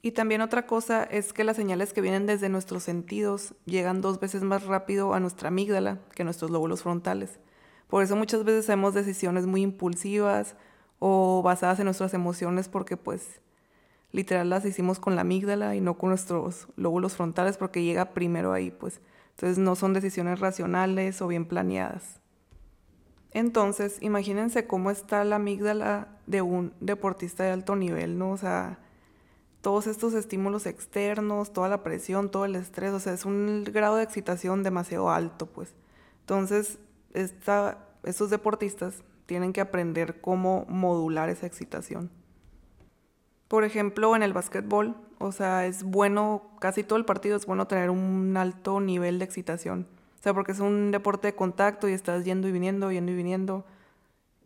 Y 0.00 0.12
también 0.12 0.42
otra 0.42 0.66
cosa 0.66 1.02
es 1.02 1.32
que 1.32 1.44
las 1.44 1.56
señales 1.56 1.92
que 1.92 2.00
vienen 2.00 2.26
desde 2.26 2.48
nuestros 2.48 2.84
sentidos 2.84 3.54
llegan 3.64 4.00
dos 4.00 4.20
veces 4.20 4.42
más 4.42 4.64
rápido 4.64 5.12
a 5.12 5.20
nuestra 5.20 5.48
amígdala 5.48 5.98
que 6.14 6.22
a 6.22 6.24
nuestros 6.24 6.50
lóbulos 6.50 6.82
frontales. 6.82 7.40
Por 7.88 8.04
eso 8.04 8.14
muchas 8.14 8.44
veces 8.44 8.66
hacemos 8.66 8.94
decisiones 8.94 9.46
muy 9.46 9.62
impulsivas 9.62 10.54
o 10.98 11.42
basadas 11.42 11.80
en 11.80 11.86
nuestras 11.86 12.14
emociones 12.14 12.68
porque 12.68 12.96
pues 12.96 13.40
literal 14.12 14.48
las 14.50 14.64
hicimos 14.64 14.98
con 14.98 15.14
la 15.14 15.22
amígdala 15.22 15.74
y 15.76 15.80
no 15.80 15.98
con 15.98 16.10
nuestros 16.10 16.68
lóbulos 16.76 17.16
frontales 17.16 17.56
porque 17.56 17.82
llega 17.82 18.14
primero 18.14 18.52
ahí, 18.52 18.70
pues. 18.70 19.00
Entonces 19.30 19.58
no 19.58 19.76
son 19.76 19.92
decisiones 19.92 20.40
racionales 20.40 21.22
o 21.22 21.28
bien 21.28 21.44
planeadas. 21.44 22.20
Entonces, 23.32 23.98
imagínense 24.00 24.66
cómo 24.66 24.90
está 24.90 25.22
la 25.24 25.36
amígdala 25.36 26.08
de 26.26 26.42
un 26.42 26.72
deportista 26.80 27.44
de 27.44 27.52
alto 27.52 27.76
nivel, 27.76 28.18
¿no? 28.18 28.30
O 28.30 28.36
sea, 28.38 28.78
todos 29.60 29.86
estos 29.86 30.14
estímulos 30.14 30.66
externos, 30.66 31.52
toda 31.52 31.68
la 31.68 31.82
presión, 31.82 32.30
todo 32.30 32.46
el 32.46 32.56
estrés, 32.56 32.92
o 32.92 33.00
sea, 33.00 33.12
es 33.12 33.26
un 33.26 33.64
grado 33.64 33.96
de 33.96 34.04
excitación 34.04 34.62
demasiado 34.62 35.10
alto, 35.10 35.46
pues. 35.46 35.74
Entonces, 36.20 36.78
estos 37.12 38.30
deportistas 38.30 39.02
tienen 39.26 39.52
que 39.52 39.60
aprender 39.60 40.20
cómo 40.20 40.64
modular 40.68 41.28
esa 41.28 41.46
excitación. 41.46 42.10
Por 43.48 43.64
ejemplo, 43.64 44.14
en 44.14 44.22
el 44.22 44.32
básquetbol, 44.32 44.94
o 45.18 45.32
sea, 45.32 45.66
es 45.66 45.82
bueno, 45.82 46.42
casi 46.60 46.84
todo 46.84 46.98
el 46.98 47.04
partido 47.04 47.36
es 47.36 47.46
bueno 47.46 47.66
tener 47.66 47.90
un 47.90 48.36
alto 48.36 48.80
nivel 48.80 49.18
de 49.18 49.24
excitación. 49.24 49.86
O 50.20 50.22
sea, 50.22 50.34
porque 50.34 50.52
es 50.52 50.60
un 50.60 50.90
deporte 50.90 51.28
de 51.28 51.34
contacto 51.34 51.88
y 51.88 51.92
estás 51.92 52.24
yendo 52.24 52.48
y 52.48 52.52
viniendo, 52.52 52.92
yendo 52.92 53.12
y 53.12 53.14
viniendo. 53.14 53.64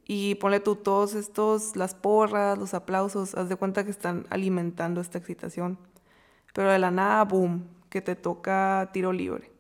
Y 0.07 0.37
ponle 0.37 0.61
tú 0.61 0.77
todos 0.77 1.15
estos, 1.15 1.77
las 1.77 1.95
porras, 1.95 2.59
los 2.59 2.75
aplausos, 2.75 3.35
haz 3.35 3.49
de 3.49 3.57
cuenta 3.57 3.85
que 3.85 3.91
están 3.91 4.27
alimentando 4.31 5.01
esta 5.01 5.19
excitación. 5.19 5.79
Pero 6.53 6.71
de 6.71 6.79
la 6.79 6.91
nada, 6.91 7.25
boom, 7.25 7.67
que 7.89 8.03
te 8.03 8.15
toca 8.15 8.91
tiro 8.93 9.13
libre. 9.13 9.51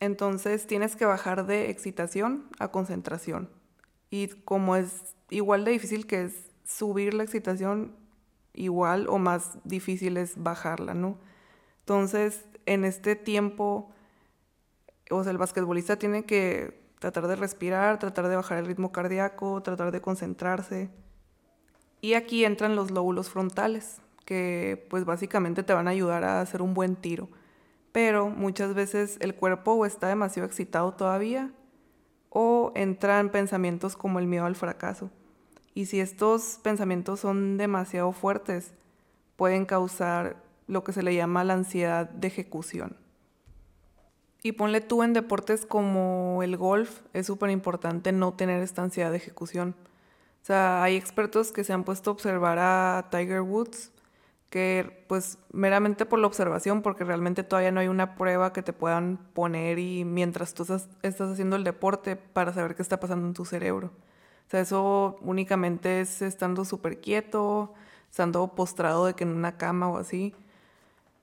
Entonces 0.00 0.66
tienes 0.66 0.96
que 0.96 1.04
bajar 1.06 1.46
de 1.46 1.70
excitación 1.70 2.44
a 2.58 2.68
concentración. 2.68 3.50
Y 4.10 4.28
como 4.28 4.76
es 4.76 5.14
igual 5.30 5.64
de 5.64 5.72
difícil 5.72 6.06
que 6.06 6.24
es 6.24 6.50
subir 6.64 7.14
la 7.14 7.22
excitación, 7.22 7.92
igual 8.56 9.06
o 9.08 9.18
más 9.18 9.58
difícil 9.64 10.16
es 10.16 10.42
bajarla, 10.42 10.94
¿no? 10.94 11.18
Entonces, 11.80 12.44
en 12.66 12.84
este 12.84 13.14
tiempo, 13.14 13.90
o 15.10 15.22
sea, 15.22 15.30
el 15.30 15.38
basquetbolista 15.38 15.96
tiene 15.96 16.24
que 16.24 16.86
tratar 16.98 17.28
de 17.28 17.36
respirar, 17.36 17.98
tratar 17.98 18.28
de 18.28 18.36
bajar 18.36 18.58
el 18.58 18.66
ritmo 18.66 18.90
cardíaco, 18.90 19.62
tratar 19.62 19.92
de 19.92 20.00
concentrarse. 20.00 20.90
Y 22.00 22.14
aquí 22.14 22.44
entran 22.44 22.76
los 22.76 22.90
lóbulos 22.90 23.30
frontales, 23.30 24.00
que 24.24 24.86
pues 24.90 25.04
básicamente 25.04 25.62
te 25.62 25.72
van 25.72 25.88
a 25.88 25.92
ayudar 25.92 26.24
a 26.24 26.40
hacer 26.40 26.62
un 26.62 26.74
buen 26.74 26.96
tiro. 26.96 27.28
Pero 27.92 28.28
muchas 28.28 28.74
veces 28.74 29.16
el 29.20 29.34
cuerpo 29.34 29.86
está 29.86 30.08
demasiado 30.08 30.46
excitado 30.46 30.92
todavía 30.94 31.52
o 32.28 32.72
entran 32.74 33.30
pensamientos 33.30 33.96
como 33.96 34.18
el 34.18 34.26
miedo 34.26 34.44
al 34.44 34.56
fracaso. 34.56 35.10
Y 35.76 35.84
si 35.84 36.00
estos 36.00 36.58
pensamientos 36.62 37.20
son 37.20 37.58
demasiado 37.58 38.10
fuertes, 38.12 38.72
pueden 39.36 39.66
causar 39.66 40.42
lo 40.66 40.82
que 40.82 40.94
se 40.94 41.02
le 41.02 41.14
llama 41.14 41.44
la 41.44 41.52
ansiedad 41.52 42.08
de 42.08 42.28
ejecución. 42.28 42.96
Y 44.42 44.52
ponle 44.52 44.80
tú 44.80 45.02
en 45.02 45.12
deportes 45.12 45.66
como 45.66 46.42
el 46.42 46.56
golf, 46.56 47.02
es 47.12 47.26
súper 47.26 47.50
importante 47.50 48.10
no 48.12 48.32
tener 48.32 48.62
esta 48.62 48.82
ansiedad 48.82 49.10
de 49.10 49.18
ejecución. 49.18 49.76
O 50.42 50.46
sea, 50.46 50.82
hay 50.82 50.96
expertos 50.96 51.52
que 51.52 51.62
se 51.62 51.74
han 51.74 51.84
puesto 51.84 52.08
a 52.08 52.14
observar 52.14 52.58
a 52.58 53.08
Tiger 53.10 53.42
Woods, 53.42 53.92
que 54.48 55.04
pues 55.08 55.36
meramente 55.52 56.06
por 56.06 56.20
la 56.20 56.26
observación, 56.26 56.80
porque 56.80 57.04
realmente 57.04 57.44
todavía 57.44 57.70
no 57.70 57.80
hay 57.80 57.88
una 57.88 58.14
prueba 58.14 58.54
que 58.54 58.62
te 58.62 58.72
puedan 58.72 59.18
poner 59.34 59.78
y 59.78 60.06
mientras 60.06 60.54
tú 60.54 60.62
estás, 60.62 60.88
estás 61.02 61.32
haciendo 61.32 61.54
el 61.54 61.64
deporte 61.64 62.16
para 62.16 62.54
saber 62.54 62.76
qué 62.76 62.80
está 62.80 62.98
pasando 62.98 63.26
en 63.26 63.34
tu 63.34 63.44
cerebro. 63.44 63.92
O 64.46 64.50
sea, 64.50 64.60
eso 64.60 65.18
únicamente 65.22 66.00
es 66.00 66.22
estando 66.22 66.64
súper 66.64 67.00
quieto, 67.00 67.74
estando 68.10 68.46
postrado 68.54 69.06
de 69.06 69.14
que 69.14 69.24
en 69.24 69.30
una 69.30 69.56
cama 69.58 69.88
o 69.88 69.98
así. 69.98 70.34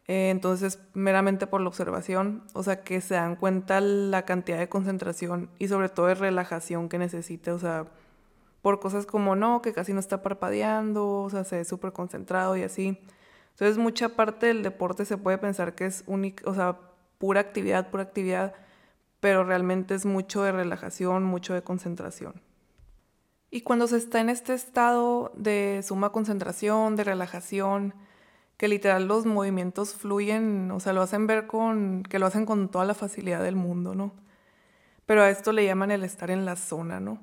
Eh, 0.07 0.29
entonces, 0.29 0.79
meramente 0.93 1.47
por 1.47 1.61
la 1.61 1.69
observación, 1.69 2.43
o 2.53 2.63
sea, 2.63 2.83
que 2.83 2.99
se 3.01 3.15
dan 3.15 3.35
cuenta 3.37 3.79
la 3.81 4.23
cantidad 4.25 4.57
de 4.59 4.67
concentración 4.69 5.49
y 5.59 5.69
sobre 5.69 5.89
todo 5.89 6.07
de 6.07 6.15
relajación 6.15 6.89
que 6.89 6.97
necesite, 6.99 7.51
o 7.51 7.59
sea, 7.59 7.87
por 8.61 8.79
cosas 8.79 9.05
como 9.05 9.35
no, 9.35 9.61
que 9.61 9.73
casi 9.73 9.93
no 9.93 9.99
está 9.99 10.21
parpadeando, 10.23 11.21
o 11.23 11.29
sea, 11.29 11.43
se 11.45 11.57
ve 11.57 11.65
súper 11.65 11.93
concentrado 11.93 12.57
y 12.57 12.63
así. 12.63 12.99
Entonces, 13.51 13.77
mucha 13.77 14.09
parte 14.09 14.47
del 14.47 14.63
deporte 14.63 15.05
se 15.05 15.17
puede 15.17 15.37
pensar 15.37 15.75
que 15.75 15.85
es 15.85 16.03
única, 16.07 16.49
o 16.49 16.53
sea, 16.55 16.79
pura 17.17 17.41
actividad, 17.41 17.89
pura 17.89 18.03
actividad, 18.03 18.53
pero 19.19 19.43
realmente 19.45 19.95
es 19.95 20.05
mucho 20.05 20.43
de 20.43 20.51
relajación, 20.51 21.23
mucho 21.23 21.53
de 21.53 21.63
concentración. 21.63 22.41
Y 23.53 23.61
cuando 23.61 23.85
se 23.85 23.97
está 23.97 24.19
en 24.19 24.31
este 24.31 24.55
estado 24.55 25.31
de 25.35 25.83
suma 25.83 26.11
concentración, 26.11 26.95
de 26.95 27.03
relajación, 27.03 27.93
que 28.57 28.67
literal 28.67 29.07
los 29.07 29.27
movimientos 29.27 29.93
fluyen, 29.93 30.71
o 30.71 30.79
sea, 30.79 30.91
lo 30.91 31.03
hacen 31.03 31.27
ver 31.27 31.45
con, 31.45 32.01
que 32.01 32.17
lo 32.17 32.25
hacen 32.25 32.47
con 32.47 32.69
toda 32.69 32.83
la 32.83 32.95
facilidad 32.95 33.43
del 33.43 33.55
mundo, 33.55 33.93
¿no? 33.93 34.11
Pero 35.05 35.21
a 35.21 35.29
esto 35.29 35.51
le 35.51 35.65
llaman 35.65 35.91
el 35.91 36.03
estar 36.03 36.31
en 36.31 36.45
la 36.45 36.55
zona, 36.55 36.99
¿no? 36.99 37.19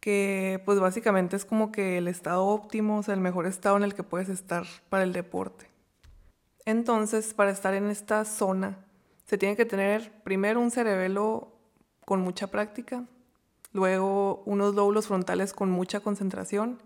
Que 0.00 0.60
pues 0.64 0.80
básicamente 0.80 1.36
es 1.36 1.44
como 1.44 1.70
que 1.70 1.98
el 1.98 2.08
estado 2.08 2.44
óptimo, 2.44 2.98
o 2.98 3.02
sea, 3.04 3.14
el 3.14 3.20
mejor 3.20 3.46
estado 3.46 3.76
en 3.76 3.84
el 3.84 3.94
que 3.94 4.02
puedes 4.02 4.28
estar 4.28 4.66
para 4.88 5.04
el 5.04 5.12
deporte. 5.12 5.70
Entonces, 6.64 7.32
para 7.32 7.52
estar 7.52 7.74
en 7.74 7.86
esta 7.86 8.24
zona, 8.24 8.76
se 9.24 9.38
tiene 9.38 9.54
que 9.54 9.66
tener 9.66 10.10
primero 10.24 10.58
un 10.58 10.72
cerebelo 10.72 11.52
con 12.04 12.22
mucha 12.22 12.48
práctica, 12.48 13.04
luego 13.72 14.42
unos 14.46 14.74
lóbulos 14.74 15.08
frontales 15.08 15.52
con 15.52 15.70
mucha 15.70 16.00
concentración 16.00 16.82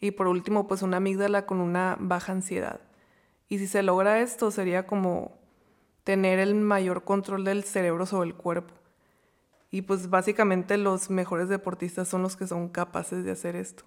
y 0.00 0.12
por 0.12 0.26
último 0.26 0.66
pues 0.66 0.82
una 0.82 0.98
amígdala 0.98 1.46
con 1.46 1.60
una 1.60 1.96
baja 2.00 2.32
ansiedad. 2.32 2.80
Y 3.48 3.58
si 3.58 3.66
se 3.66 3.82
logra 3.82 4.20
esto 4.20 4.50
sería 4.50 4.86
como 4.86 5.38
tener 6.04 6.38
el 6.38 6.54
mayor 6.54 7.04
control 7.04 7.44
del 7.44 7.64
cerebro 7.64 8.06
sobre 8.06 8.30
el 8.30 8.34
cuerpo. 8.34 8.74
Y 9.70 9.82
pues 9.82 10.10
básicamente 10.10 10.76
los 10.76 11.08
mejores 11.08 11.48
deportistas 11.48 12.08
son 12.08 12.22
los 12.22 12.36
que 12.36 12.46
son 12.46 12.68
capaces 12.68 13.24
de 13.24 13.30
hacer 13.30 13.56
esto. 13.56 13.84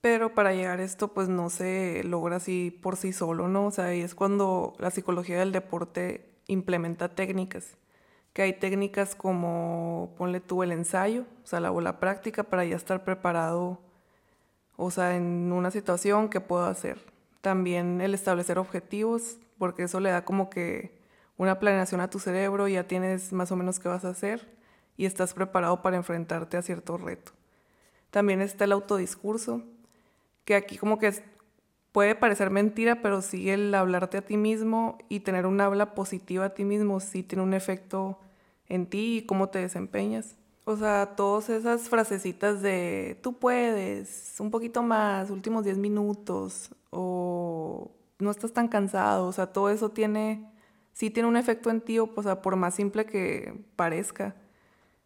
Pero 0.00 0.34
para 0.34 0.54
llegar 0.54 0.80
a 0.80 0.84
esto 0.84 1.08
pues 1.08 1.28
no 1.28 1.50
se 1.50 2.02
logra 2.04 2.36
así 2.36 2.70
por 2.82 2.96
sí 2.96 3.12
solo, 3.12 3.48
¿no? 3.48 3.66
O 3.66 3.70
sea, 3.70 3.86
ahí 3.86 4.00
es 4.00 4.14
cuando 4.14 4.74
la 4.78 4.90
psicología 4.90 5.38
del 5.38 5.52
deporte 5.52 6.30
implementa 6.46 7.14
técnicas 7.14 7.76
que 8.32 8.42
hay 8.42 8.52
técnicas 8.52 9.14
como 9.14 10.14
ponle 10.16 10.40
tú 10.40 10.62
el 10.62 10.72
ensayo, 10.72 11.24
o 11.44 11.46
sea, 11.46 11.60
la, 11.60 11.70
la 11.70 12.00
práctica 12.00 12.44
para 12.44 12.64
ya 12.64 12.76
estar 12.76 13.04
preparado, 13.04 13.80
o 14.76 14.90
sea, 14.90 15.16
en 15.16 15.52
una 15.52 15.70
situación 15.70 16.28
que 16.28 16.40
puedo 16.40 16.64
hacer. 16.64 16.98
También 17.40 18.00
el 18.00 18.14
establecer 18.14 18.58
objetivos, 18.58 19.38
porque 19.58 19.84
eso 19.84 20.00
le 20.00 20.10
da 20.10 20.24
como 20.24 20.50
que 20.50 20.98
una 21.36 21.58
planeación 21.58 22.00
a 22.00 22.10
tu 22.10 22.18
cerebro, 22.18 22.68
ya 22.68 22.86
tienes 22.86 23.32
más 23.32 23.50
o 23.50 23.56
menos 23.56 23.80
qué 23.80 23.88
vas 23.88 24.04
a 24.04 24.10
hacer 24.10 24.46
y 24.96 25.06
estás 25.06 25.32
preparado 25.32 25.82
para 25.82 25.96
enfrentarte 25.96 26.56
a 26.56 26.62
cierto 26.62 26.98
reto. 26.98 27.32
También 28.10 28.42
está 28.42 28.64
el 28.64 28.72
autodiscurso, 28.72 29.62
que 30.44 30.54
aquí 30.54 30.76
como 30.76 30.98
que 30.98 31.22
puede 31.92 32.14
parecer 32.14 32.50
mentira, 32.50 33.02
pero 33.02 33.22
sí 33.22 33.50
el 33.50 33.74
hablarte 33.74 34.18
a 34.18 34.22
ti 34.22 34.36
mismo 34.36 34.98
y 35.08 35.20
tener 35.20 35.46
un 35.46 35.60
habla 35.60 35.94
positiva 35.94 36.46
a 36.46 36.54
ti 36.54 36.64
mismo 36.64 37.00
sí 37.00 37.22
tiene 37.22 37.42
un 37.42 37.54
efecto 37.54 38.18
en 38.68 38.86
ti 38.86 39.18
y 39.18 39.26
cómo 39.26 39.48
te 39.48 39.58
desempeñas. 39.58 40.36
O 40.64 40.76
sea, 40.76 41.16
todas 41.16 41.50
esas 41.50 41.88
frasecitas 41.88 42.62
de 42.62 43.18
tú 43.22 43.38
puedes, 43.38 44.36
un 44.38 44.50
poquito 44.50 44.82
más, 44.82 45.30
últimos 45.30 45.64
10 45.64 45.78
minutos, 45.78 46.70
o 46.90 47.90
no 48.18 48.30
estás 48.30 48.52
tan 48.52 48.68
cansado, 48.68 49.26
o 49.26 49.32
sea, 49.32 49.52
todo 49.52 49.70
eso 49.70 49.90
tiene, 49.90 50.48
sí 50.92 51.10
tiene 51.10 51.28
un 51.28 51.36
efecto 51.36 51.70
en 51.70 51.80
ti, 51.80 51.98
o, 51.98 52.10
sea, 52.22 52.42
por 52.42 52.56
más 52.56 52.74
simple 52.74 53.06
que 53.06 53.64
parezca, 53.76 54.36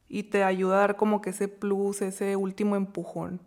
y 0.09 0.25
te 0.25 0.45
ayuda 0.45 0.77
a 0.77 0.81
dar 0.81 0.97
como 0.97 1.21
que 1.23 1.31
ese 1.31 1.49
plus, 1.49 2.03
ese 2.03 2.37
último 2.37 2.77
empujón. 2.77 3.41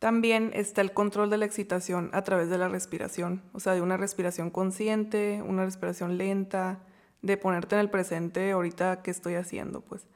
También 0.00 0.50
está 0.54 0.80
el 0.80 0.94
control 0.94 1.28
de 1.28 1.36
la 1.36 1.44
excitación 1.44 2.08
a 2.14 2.22
través 2.22 2.48
de 2.48 2.56
la 2.56 2.68
respiración, 2.68 3.42
o 3.52 3.60
sea, 3.60 3.74
de 3.74 3.82
una 3.82 3.98
respiración 3.98 4.48
consciente, 4.48 5.42
una 5.46 5.66
respiración 5.66 6.16
lenta, 6.16 6.80
de 7.20 7.36
ponerte 7.36 7.74
en 7.74 7.80
el 7.82 7.90
presente 7.90 8.50
ahorita 8.50 9.02
que 9.02 9.10
estoy 9.10 9.34
haciendo, 9.34 9.82
pues. 9.82 10.06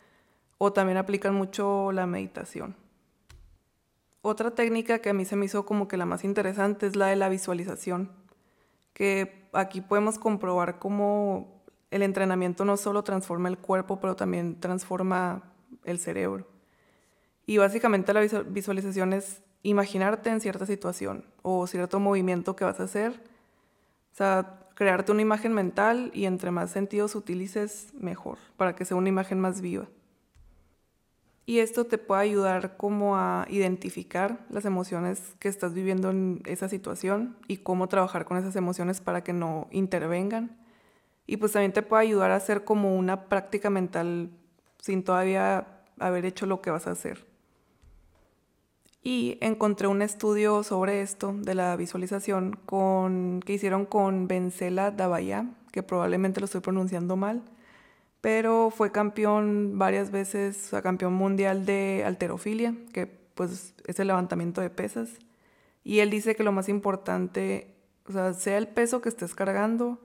O 0.57 0.73
también 0.73 0.97
aplican 0.97 1.35
mucho 1.35 1.93
la 1.93 2.07
meditación. 2.07 2.77
Otra 4.23 4.53
técnica 4.53 5.01
que 5.01 5.11
a 5.11 5.13
mí 5.13 5.27
se 5.27 5.37
me 5.37 5.45
hizo 5.45 5.67
como 5.67 5.87
que 5.87 5.99
la 5.99 6.07
más 6.07 6.25
interesante 6.25 6.87
es 6.87 6.97
la 6.97 7.09
de 7.09 7.17
la 7.17 7.29
visualización, 7.29 8.11
que 8.95 9.51
aquí 9.53 9.83
podemos 9.83 10.19
comprobar 10.19 10.79
cómo 10.79 11.63
el 11.91 12.01
entrenamiento 12.01 12.65
no 12.65 12.79
solo 12.79 13.05
transforma 13.05 13.51
el 13.51 13.59
cuerpo, 13.59 14.01
pero 14.01 14.17
también 14.17 14.59
transforma 14.61 15.53
el 15.85 15.99
cerebro. 15.99 16.49
Y 17.45 17.59
básicamente 17.59 18.15
la 18.15 18.23
visualización 18.47 19.13
es 19.13 19.43
imaginarte 19.65 20.31
en 20.31 20.41
cierta 20.41 20.67
situación 20.67 21.25
o 21.43 21.67
cierto 21.67 21.99
movimiento 21.99 22.55
que 22.55 22.65
vas 22.65 22.79
a 22.79 22.85
hacer. 22.85 23.13
O 24.13 24.17
sea, 24.17 24.61
crearte 24.75 25.11
una 25.11 25.23
imagen 25.23 25.53
mental 25.53 26.11
y 26.15 26.27
entre 26.27 26.53
más 26.53 26.71
sentidos 26.71 27.17
utilices, 27.17 27.93
mejor, 27.95 28.39
para 28.57 28.77
que 28.77 28.85
sea 28.85 28.97
una 28.97 29.09
imagen 29.09 29.41
más 29.41 29.61
viva. 29.61 29.89
Y 31.47 31.59
esto 31.59 31.85
te 31.85 31.99
puede 31.99 32.23
ayudar 32.23 32.77
como 32.77 33.17
a 33.17 33.47
identificar 33.51 34.47
las 34.49 34.65
emociones 34.65 35.35
que 35.39 35.49
estás 35.49 35.75
viviendo 35.75 36.11
en 36.11 36.43
esa 36.47 36.69
situación 36.69 37.37
y 37.49 37.59
cómo 37.59 37.89
trabajar 37.89 38.25
con 38.25 38.39
esas 38.39 38.57
emociones 38.57 39.01
para 39.01 39.23
que 39.25 39.33
no 39.33 39.69
intervengan. 39.71 40.59
Y 41.27 41.37
pues 41.39 41.53
también 41.53 41.73
te 41.73 41.83
puede 41.83 42.03
ayudar 42.03 42.31
a 42.31 42.37
hacer 42.37 42.65
como 42.65 42.97
una 42.97 43.29
práctica 43.29 43.69
mental 43.69 44.31
sin 44.81 45.05
todavía 45.05 45.67
haber 45.99 46.25
hecho 46.25 46.47
lo 46.47 46.63
que 46.63 46.71
vas 46.71 46.87
a 46.87 46.93
hacer. 46.93 47.34
Y 49.07 49.37
encontré 49.43 49.87
un 49.87 50.01
estudio 50.01 50.63
sobre 50.63 51.03
esto 51.03 51.35
de 51.37 51.55
la 51.55 51.77
visualización 51.77 52.59
que 53.45 53.53
hicieron 53.53 53.85
con 53.85 54.27
Bencela 54.27 54.91
Davaya, 54.91 55.45
que 55.73 55.83
probablemente 55.83 56.41
lo 56.41 56.47
estoy 56.47 56.63
pronunciando 56.63 57.15
mal, 57.15 57.43
pero 58.23 58.71
fue 58.71 58.93
campeón 58.93 59.79
varias 59.79 60.11
veces, 60.11 60.57
o 60.67 60.71
sea, 60.71 60.81
campeón 60.81 61.13
mundial 61.13 61.67
de 61.67 62.03
alterofilia, 62.07 62.75
que 62.95 63.07
pues 63.07 63.75
es 63.87 64.01
el 64.01 64.07
levantamiento 64.07 64.63
de 64.63 64.71
pesas. 64.71 65.11
Y 65.83 65.99
él 65.99 66.09
dice 66.09 66.35
que 66.35 66.43
lo 66.43 66.53
más 66.53 66.71
importante, 66.71 67.77
o 68.09 68.13
sea, 68.13 68.33
sea 68.33 68.57
el 68.57 68.69
peso 68.69 69.03
que 69.03 69.11
estés 69.11 69.35
cargando, 69.35 70.01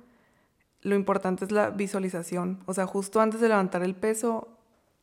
lo 0.81 0.95
importante 0.95 1.45
es 1.45 1.51
la 1.53 1.69
visualización. 1.69 2.59
O 2.65 2.73
sea, 2.73 2.85
justo 2.85 3.21
antes 3.21 3.39
de 3.39 3.47
levantar 3.47 3.81
el 3.81 3.95
peso, 3.95 4.58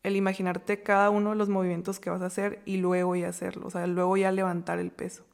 el 0.07 0.15
imaginarte 0.15 0.85
cada 0.85 1.11
uno 1.11 1.31
de 1.31 1.37
los 1.37 1.49
movimientos 1.49 1.99
que 1.99 2.11
vas 2.11 2.23
a 2.23 2.27
hacer 2.27 2.63
y 2.65 2.77
luego 2.77 3.17
ya 3.17 3.29
hacerlo, 3.29 3.67
o 3.67 3.71
sea, 3.71 3.89
luego 3.89 4.17
ya 4.17 4.31
levantar 4.31 4.79
el 4.79 4.93
peso. 4.93 5.25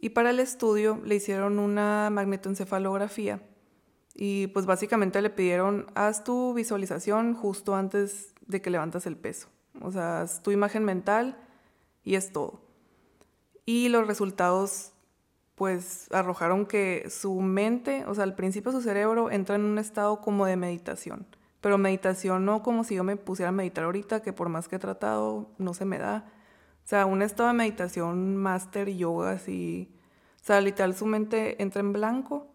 Y 0.00 0.10
para 0.10 0.30
el 0.30 0.40
estudio 0.40 0.98
le 1.04 1.16
hicieron 1.16 1.58
una 1.58 2.08
magnetoencefalografía 2.08 3.42
y 4.14 4.46
pues 4.46 4.64
básicamente 4.64 5.20
le 5.20 5.28
pidieron, 5.28 5.88
haz 5.94 6.24
tu 6.24 6.54
visualización 6.54 7.34
justo 7.34 7.74
antes 7.74 8.32
de 8.46 8.62
que 8.62 8.70
levantas 8.70 9.04
el 9.04 9.18
peso. 9.18 9.48
O 9.82 9.92
sea, 9.92 10.22
haz 10.22 10.42
tu 10.42 10.50
imagen 10.50 10.84
mental 10.84 11.36
y 12.04 12.14
es 12.14 12.32
todo. 12.32 12.62
Y 13.66 13.90
los 13.90 14.06
resultados 14.06 14.92
pues 15.54 16.08
arrojaron 16.12 16.64
que 16.64 17.10
su 17.10 17.42
mente, 17.42 18.06
o 18.06 18.14
sea, 18.14 18.24
al 18.24 18.36
principio 18.36 18.72
su 18.72 18.80
cerebro 18.80 19.30
entra 19.30 19.56
en 19.56 19.66
un 19.66 19.78
estado 19.78 20.22
como 20.22 20.46
de 20.46 20.56
meditación 20.56 21.26
pero 21.60 21.78
meditación 21.78 22.44
no 22.44 22.62
como 22.62 22.84
si 22.84 22.94
yo 22.94 23.04
me 23.04 23.16
pusiera 23.16 23.48
a 23.48 23.52
meditar 23.52 23.84
ahorita, 23.84 24.22
que 24.22 24.32
por 24.32 24.48
más 24.48 24.68
que 24.68 24.76
he 24.76 24.78
tratado, 24.78 25.50
no 25.58 25.74
se 25.74 25.84
me 25.84 25.98
da. 25.98 26.26
O 26.84 26.88
sea, 26.88 27.06
un 27.06 27.22
estado 27.22 27.48
de 27.48 27.54
meditación, 27.54 28.36
máster, 28.36 28.88
yoga, 28.94 29.32
así. 29.32 29.92
O 30.40 30.44
sea, 30.44 30.60
literal, 30.60 30.94
su 30.94 31.06
mente 31.06 31.60
entra 31.62 31.80
en 31.80 31.92
blanco 31.92 32.46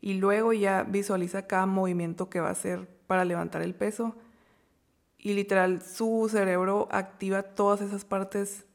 y 0.00 0.14
luego 0.14 0.52
ya 0.52 0.84
visualiza 0.84 1.46
cada 1.46 1.66
movimiento 1.66 2.28
que 2.28 2.40
va 2.40 2.48
a 2.48 2.52
hacer 2.52 2.88
para 3.06 3.24
levantar 3.24 3.62
el 3.62 3.74
peso. 3.74 4.16
Y 5.18 5.34
literal, 5.34 5.82
su 5.82 6.28
cerebro 6.30 6.88
activa 6.90 7.42
todas 7.42 7.80
esas 7.80 8.04
partes 8.04 8.66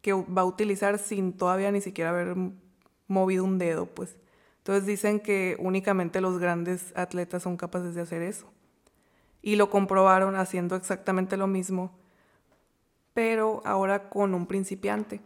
que 0.00 0.12
va 0.12 0.42
a 0.42 0.46
utilizar 0.46 0.98
sin 0.98 1.36
todavía 1.36 1.70
ni 1.72 1.80
siquiera 1.80 2.10
haber 2.10 2.36
movido 3.06 3.44
un 3.44 3.58
dedo, 3.58 3.86
pues. 3.86 4.16
Entonces 4.58 4.86
dicen 4.86 5.20
que 5.20 5.56
únicamente 5.60 6.20
los 6.20 6.38
grandes 6.38 6.92
atletas 6.96 7.42
son 7.42 7.56
capaces 7.56 7.94
de 7.94 8.02
hacer 8.02 8.22
eso 8.22 8.52
y 9.42 9.56
lo 9.56 9.70
comprobaron 9.70 10.36
haciendo 10.36 10.76
exactamente 10.76 11.36
lo 11.36 11.46
mismo, 11.46 11.92
pero 13.14 13.62
ahora 13.64 14.08
con 14.08 14.34
un 14.34 14.46
principiante. 14.46 15.20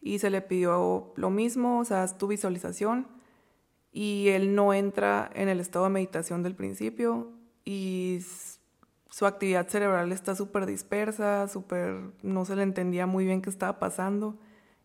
Y 0.00 0.18
se 0.18 0.30
le 0.30 0.42
pidió 0.42 1.12
lo 1.16 1.30
mismo, 1.30 1.78
o 1.78 1.84
sea, 1.84 2.06
tu 2.08 2.26
visualización 2.26 3.06
y 3.94 4.28
él 4.28 4.54
no 4.54 4.74
entra 4.74 5.30
en 5.34 5.48
el 5.48 5.60
estado 5.60 5.84
de 5.84 5.92
meditación 5.92 6.42
del 6.42 6.56
principio 6.56 7.30
y 7.64 8.20
su 9.08 9.24
actividad 9.24 9.68
cerebral 9.68 10.10
está 10.10 10.34
súper 10.34 10.66
dispersa, 10.66 11.46
súper, 11.46 12.10
no 12.22 12.44
se 12.44 12.56
le 12.56 12.64
entendía 12.64 13.06
muy 13.06 13.24
bien 13.24 13.40
qué 13.40 13.48
estaba 13.48 13.78
pasando. 13.78 14.36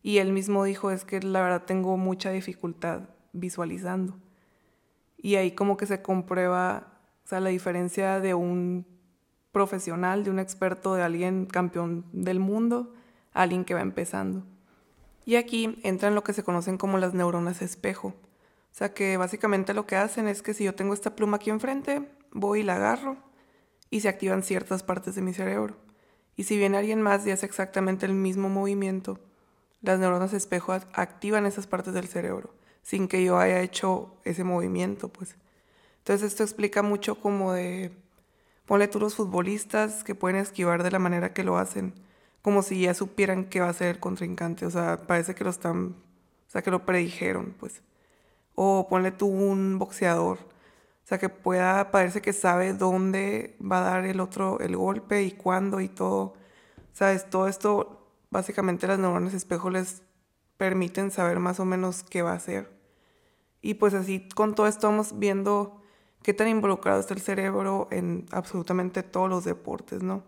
Y 0.02 0.18
él 0.18 0.32
mismo 0.32 0.62
dijo, 0.62 0.92
es 0.92 1.04
que 1.04 1.20
la 1.20 1.42
verdad 1.42 1.64
tengo 1.66 1.96
mucha 1.96 2.30
dificultad 2.30 3.08
visualizando. 3.32 4.16
Y 5.18 5.34
ahí 5.34 5.50
como 5.50 5.76
que 5.76 5.86
se 5.86 6.00
comprueba 6.00 6.99
o 7.24 7.28
sea, 7.28 7.40
la 7.40 7.50
diferencia 7.50 8.20
de 8.20 8.34
un 8.34 8.86
profesional, 9.52 10.24
de 10.24 10.30
un 10.30 10.38
experto, 10.38 10.94
de 10.94 11.02
alguien 11.02 11.46
campeón 11.46 12.04
del 12.12 12.40
mundo, 12.40 12.94
alguien 13.32 13.64
que 13.64 13.74
va 13.74 13.80
empezando. 13.80 14.44
Y 15.24 15.36
aquí 15.36 15.78
entran 15.82 16.14
lo 16.14 16.24
que 16.24 16.32
se 16.32 16.42
conocen 16.42 16.78
como 16.78 16.98
las 16.98 17.14
neuronas 17.14 17.62
espejo. 17.62 18.08
O 18.08 18.72
sea 18.74 18.94
que 18.94 19.16
básicamente 19.16 19.74
lo 19.74 19.86
que 19.86 19.96
hacen 19.96 20.28
es 20.28 20.42
que 20.42 20.54
si 20.54 20.64
yo 20.64 20.74
tengo 20.74 20.94
esta 20.94 21.16
pluma 21.16 21.36
aquí 21.36 21.50
enfrente, 21.50 22.08
voy 22.32 22.60
y 22.60 22.62
la 22.62 22.76
agarro 22.76 23.16
y 23.90 24.00
se 24.00 24.08
activan 24.08 24.42
ciertas 24.42 24.82
partes 24.82 25.14
de 25.14 25.22
mi 25.22 25.34
cerebro. 25.34 25.76
Y 26.36 26.44
si 26.44 26.56
viene 26.56 26.78
alguien 26.78 27.02
más 27.02 27.26
y 27.26 27.32
hace 27.32 27.46
exactamente 27.46 28.06
el 28.06 28.14
mismo 28.14 28.48
movimiento, 28.48 29.18
las 29.82 29.98
neuronas 29.98 30.32
espejo 30.32 30.72
activan 30.72 31.46
esas 31.46 31.66
partes 31.66 31.94
del 31.94 32.06
cerebro 32.06 32.54
sin 32.82 33.08
que 33.08 33.22
yo 33.22 33.38
haya 33.38 33.60
hecho 33.60 34.16
ese 34.24 34.44
movimiento, 34.44 35.08
pues. 35.08 35.36
Entonces 36.00 36.32
esto 36.32 36.42
explica 36.42 36.82
mucho 36.82 37.16
como 37.20 37.52
de, 37.52 37.92
ponle 38.66 38.88
tú 38.88 39.00
los 39.00 39.14
futbolistas 39.14 40.04
que 40.04 40.14
pueden 40.14 40.38
esquivar 40.38 40.82
de 40.82 40.90
la 40.90 40.98
manera 40.98 41.32
que 41.32 41.44
lo 41.44 41.58
hacen, 41.58 41.94
como 42.42 42.62
si 42.62 42.82
ya 42.82 42.94
supieran 42.94 43.44
qué 43.44 43.60
va 43.60 43.68
a 43.68 43.72
ser 43.72 43.88
el 43.88 44.00
contrincante, 44.00 44.66
o 44.66 44.70
sea, 44.70 45.06
parece 45.06 45.34
que 45.34 45.44
lo 45.44 45.50
están, 45.50 45.96
o 46.48 46.50
sea, 46.50 46.62
que 46.62 46.70
lo 46.70 46.86
predijeron, 46.86 47.54
pues. 47.58 47.82
O 48.54 48.88
ponle 48.88 49.12
tú 49.12 49.26
un 49.26 49.78
boxeador, 49.78 50.38
o 50.38 51.06
sea, 51.10 51.18
que 51.18 51.28
pueda, 51.28 51.90
parece 51.90 52.22
que 52.22 52.32
sabe 52.32 52.72
dónde 52.74 53.56
va 53.60 53.78
a 53.78 53.90
dar 53.90 54.06
el 54.06 54.20
otro 54.20 54.60
el 54.60 54.76
golpe 54.76 55.22
y 55.22 55.32
cuándo 55.32 55.80
y 55.80 55.88
todo. 55.88 56.34
¿Sabes? 56.92 57.28
Todo 57.30 57.48
esto, 57.48 58.06
básicamente 58.30 58.86
las 58.86 58.98
neuronas 58.98 59.34
espejo 59.34 59.70
les 59.70 60.02
permiten 60.56 61.10
saber 61.10 61.38
más 61.40 61.60
o 61.60 61.64
menos 61.64 62.02
qué 62.04 62.22
va 62.22 62.32
a 62.32 62.36
hacer. 62.36 62.70
Y 63.62 63.74
pues 63.74 63.94
así 63.94 64.28
con 64.34 64.54
todo 64.54 64.66
esto 64.66 64.88
vamos 64.88 65.18
viendo 65.18 65.79
qué 66.22 66.34
tan 66.34 66.48
involucrado 66.48 67.00
está 67.00 67.14
el 67.14 67.20
cerebro 67.20 67.88
en 67.90 68.26
absolutamente 68.30 69.02
todos 69.02 69.28
los 69.28 69.44
deportes, 69.44 70.02
¿no? 70.02 70.22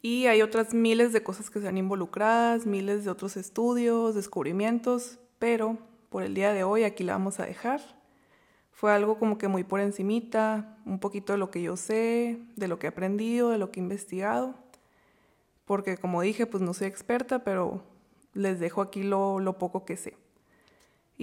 Y 0.00 0.26
hay 0.26 0.42
otras 0.42 0.74
miles 0.74 1.12
de 1.12 1.22
cosas 1.22 1.48
que 1.48 1.60
se 1.60 1.68
han 1.68 1.78
involucradas, 1.78 2.66
miles 2.66 3.04
de 3.04 3.10
otros 3.10 3.36
estudios, 3.36 4.16
descubrimientos, 4.16 5.18
pero 5.38 5.78
por 6.08 6.24
el 6.24 6.34
día 6.34 6.52
de 6.52 6.64
hoy 6.64 6.82
aquí 6.82 7.04
la 7.04 7.12
vamos 7.12 7.38
a 7.38 7.46
dejar. 7.46 7.80
Fue 8.72 8.92
algo 8.92 9.16
como 9.18 9.38
que 9.38 9.46
muy 9.46 9.62
por 9.62 9.78
encimita, 9.78 10.76
un 10.84 10.98
poquito 10.98 11.32
de 11.32 11.38
lo 11.38 11.52
que 11.52 11.62
yo 11.62 11.76
sé, 11.76 12.40
de 12.56 12.66
lo 12.66 12.80
que 12.80 12.88
he 12.88 12.90
aprendido, 12.90 13.50
de 13.50 13.58
lo 13.58 13.70
que 13.70 13.78
he 13.78 13.82
investigado, 13.82 14.56
porque 15.64 15.96
como 15.96 16.20
dije, 16.20 16.46
pues 16.46 16.62
no 16.62 16.74
soy 16.74 16.88
experta, 16.88 17.44
pero 17.44 17.84
les 18.34 18.58
dejo 18.58 18.82
aquí 18.82 19.04
lo, 19.04 19.38
lo 19.38 19.58
poco 19.58 19.84
que 19.84 19.96
sé. 19.96 20.16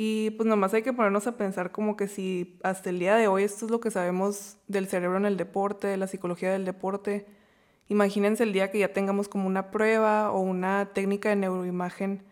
Y 0.02 0.30
pues 0.30 0.48
nomás 0.48 0.74
hay 0.74 0.82
que 0.82 0.94
ponernos 0.94 1.28
a 1.28 1.36
pensar 1.36 1.74
como 1.74 1.98
que 1.98 2.08
si 2.08 2.58
hasta 2.64 2.90
el 2.90 3.00
día 3.00 3.18
de 3.18 3.28
hoy 3.28 3.44
esto 3.44 3.66
es 3.66 3.72
lo 3.72 3.82
que 3.82 3.92
sabemos 3.92 4.56
del 4.70 4.88
cerebro 4.88 5.18
en 5.18 5.26
el 5.26 5.36
deporte, 5.36 5.88
de 5.88 5.98
la 5.98 6.08
psicología 6.08 6.54
del 6.54 6.64
deporte, 6.64 7.26
imagínense 7.90 8.44
el 8.44 8.54
día 8.54 8.72
que 8.72 8.80
ya 8.80 8.94
tengamos 8.94 9.28
como 9.28 9.46
una 9.46 9.72
prueba 9.72 10.32
o 10.32 10.40
una 10.40 10.94
técnica 10.94 11.28
de 11.28 11.36
neuroimagen 11.36 12.24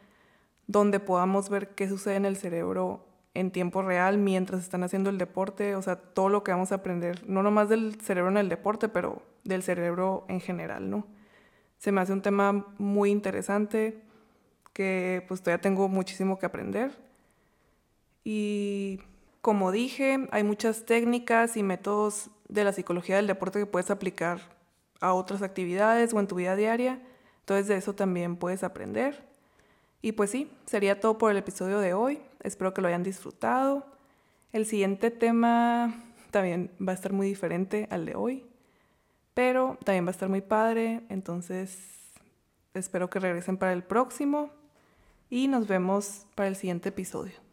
donde 0.67 1.01
podamos 1.01 1.49
ver 1.49 1.75
qué 1.75 1.89
sucede 1.89 2.15
en 2.15 2.23
el 2.23 2.38
cerebro 2.38 3.06
en 3.34 3.51
tiempo 3.51 3.82
real 3.82 4.17
mientras 4.17 4.62
están 4.62 4.84
haciendo 4.84 5.10
el 5.10 5.17
deporte, 5.17 5.75
o 5.75 5.82
sea, 5.82 5.97
todo 5.97 6.30
lo 6.30 6.45
que 6.45 6.51
vamos 6.51 6.71
a 6.71 6.75
aprender, 6.75 7.27
no 7.27 7.43
nomás 7.43 7.67
del 7.67 7.99
cerebro 7.99 8.32
en 8.32 8.38
el 8.38 8.47
deporte, 8.47 8.88
pero 8.88 9.21
del 9.43 9.62
cerebro 9.62 10.23
en 10.30 10.39
general, 10.39 10.89
¿no? 10.89 11.06
Se 11.80 11.91
me 11.91 11.99
hace 11.99 12.13
un 12.13 12.21
tema 12.21 12.65
muy 12.77 13.12
interesante 13.12 14.06
que 14.71 15.25
pues 15.27 15.41
todavía 15.41 15.60
tengo 15.62 15.89
muchísimo 15.89 16.39
que 16.39 16.45
aprender 16.45 17.06
y 18.29 18.99
como 19.39 19.71
dije, 19.71 20.27
hay 20.31 20.43
muchas 20.43 20.85
técnicas 20.85 21.55
y 21.55 21.63
métodos 21.63 22.29
de 22.49 22.65
la 22.65 22.73
psicología 22.73 23.15
del 23.15 23.25
deporte 23.25 23.57
que 23.57 23.65
puedes 23.65 23.89
aplicar 23.89 24.41
a 24.99 25.13
otras 25.13 25.41
actividades 25.41 26.13
o 26.13 26.19
en 26.19 26.27
tu 26.27 26.35
vida 26.35 26.57
diaria. 26.57 27.01
Entonces 27.39 27.67
de 27.67 27.77
eso 27.77 27.95
también 27.95 28.35
puedes 28.35 28.63
aprender. 28.63 29.23
Y 30.01 30.11
pues 30.11 30.29
sí, 30.29 30.51
sería 30.65 30.99
todo 30.99 31.17
por 31.17 31.31
el 31.31 31.37
episodio 31.37 31.79
de 31.79 31.93
hoy. 31.93 32.19
Espero 32.43 32.73
que 32.73 32.81
lo 32.81 32.89
hayan 32.89 33.01
disfrutado. 33.01 33.85
El 34.51 34.65
siguiente 34.65 35.09
tema 35.09 35.95
también 36.29 36.69
va 36.85 36.91
a 36.91 36.95
estar 36.95 37.13
muy 37.13 37.27
diferente 37.27 37.87
al 37.91 38.05
de 38.05 38.15
hoy, 38.15 38.45
pero 39.33 39.77
también 39.85 40.03
va 40.03 40.09
a 40.09 40.11
estar 40.11 40.27
muy 40.27 40.41
padre. 40.41 41.01
Entonces 41.07 41.79
espero 42.73 43.09
que 43.09 43.21
regresen 43.21 43.55
para 43.55 43.71
el 43.71 43.83
próximo 43.83 44.49
y 45.29 45.47
nos 45.47 45.65
vemos 45.65 46.25
para 46.35 46.49
el 46.49 46.57
siguiente 46.57 46.89
episodio. 46.89 47.46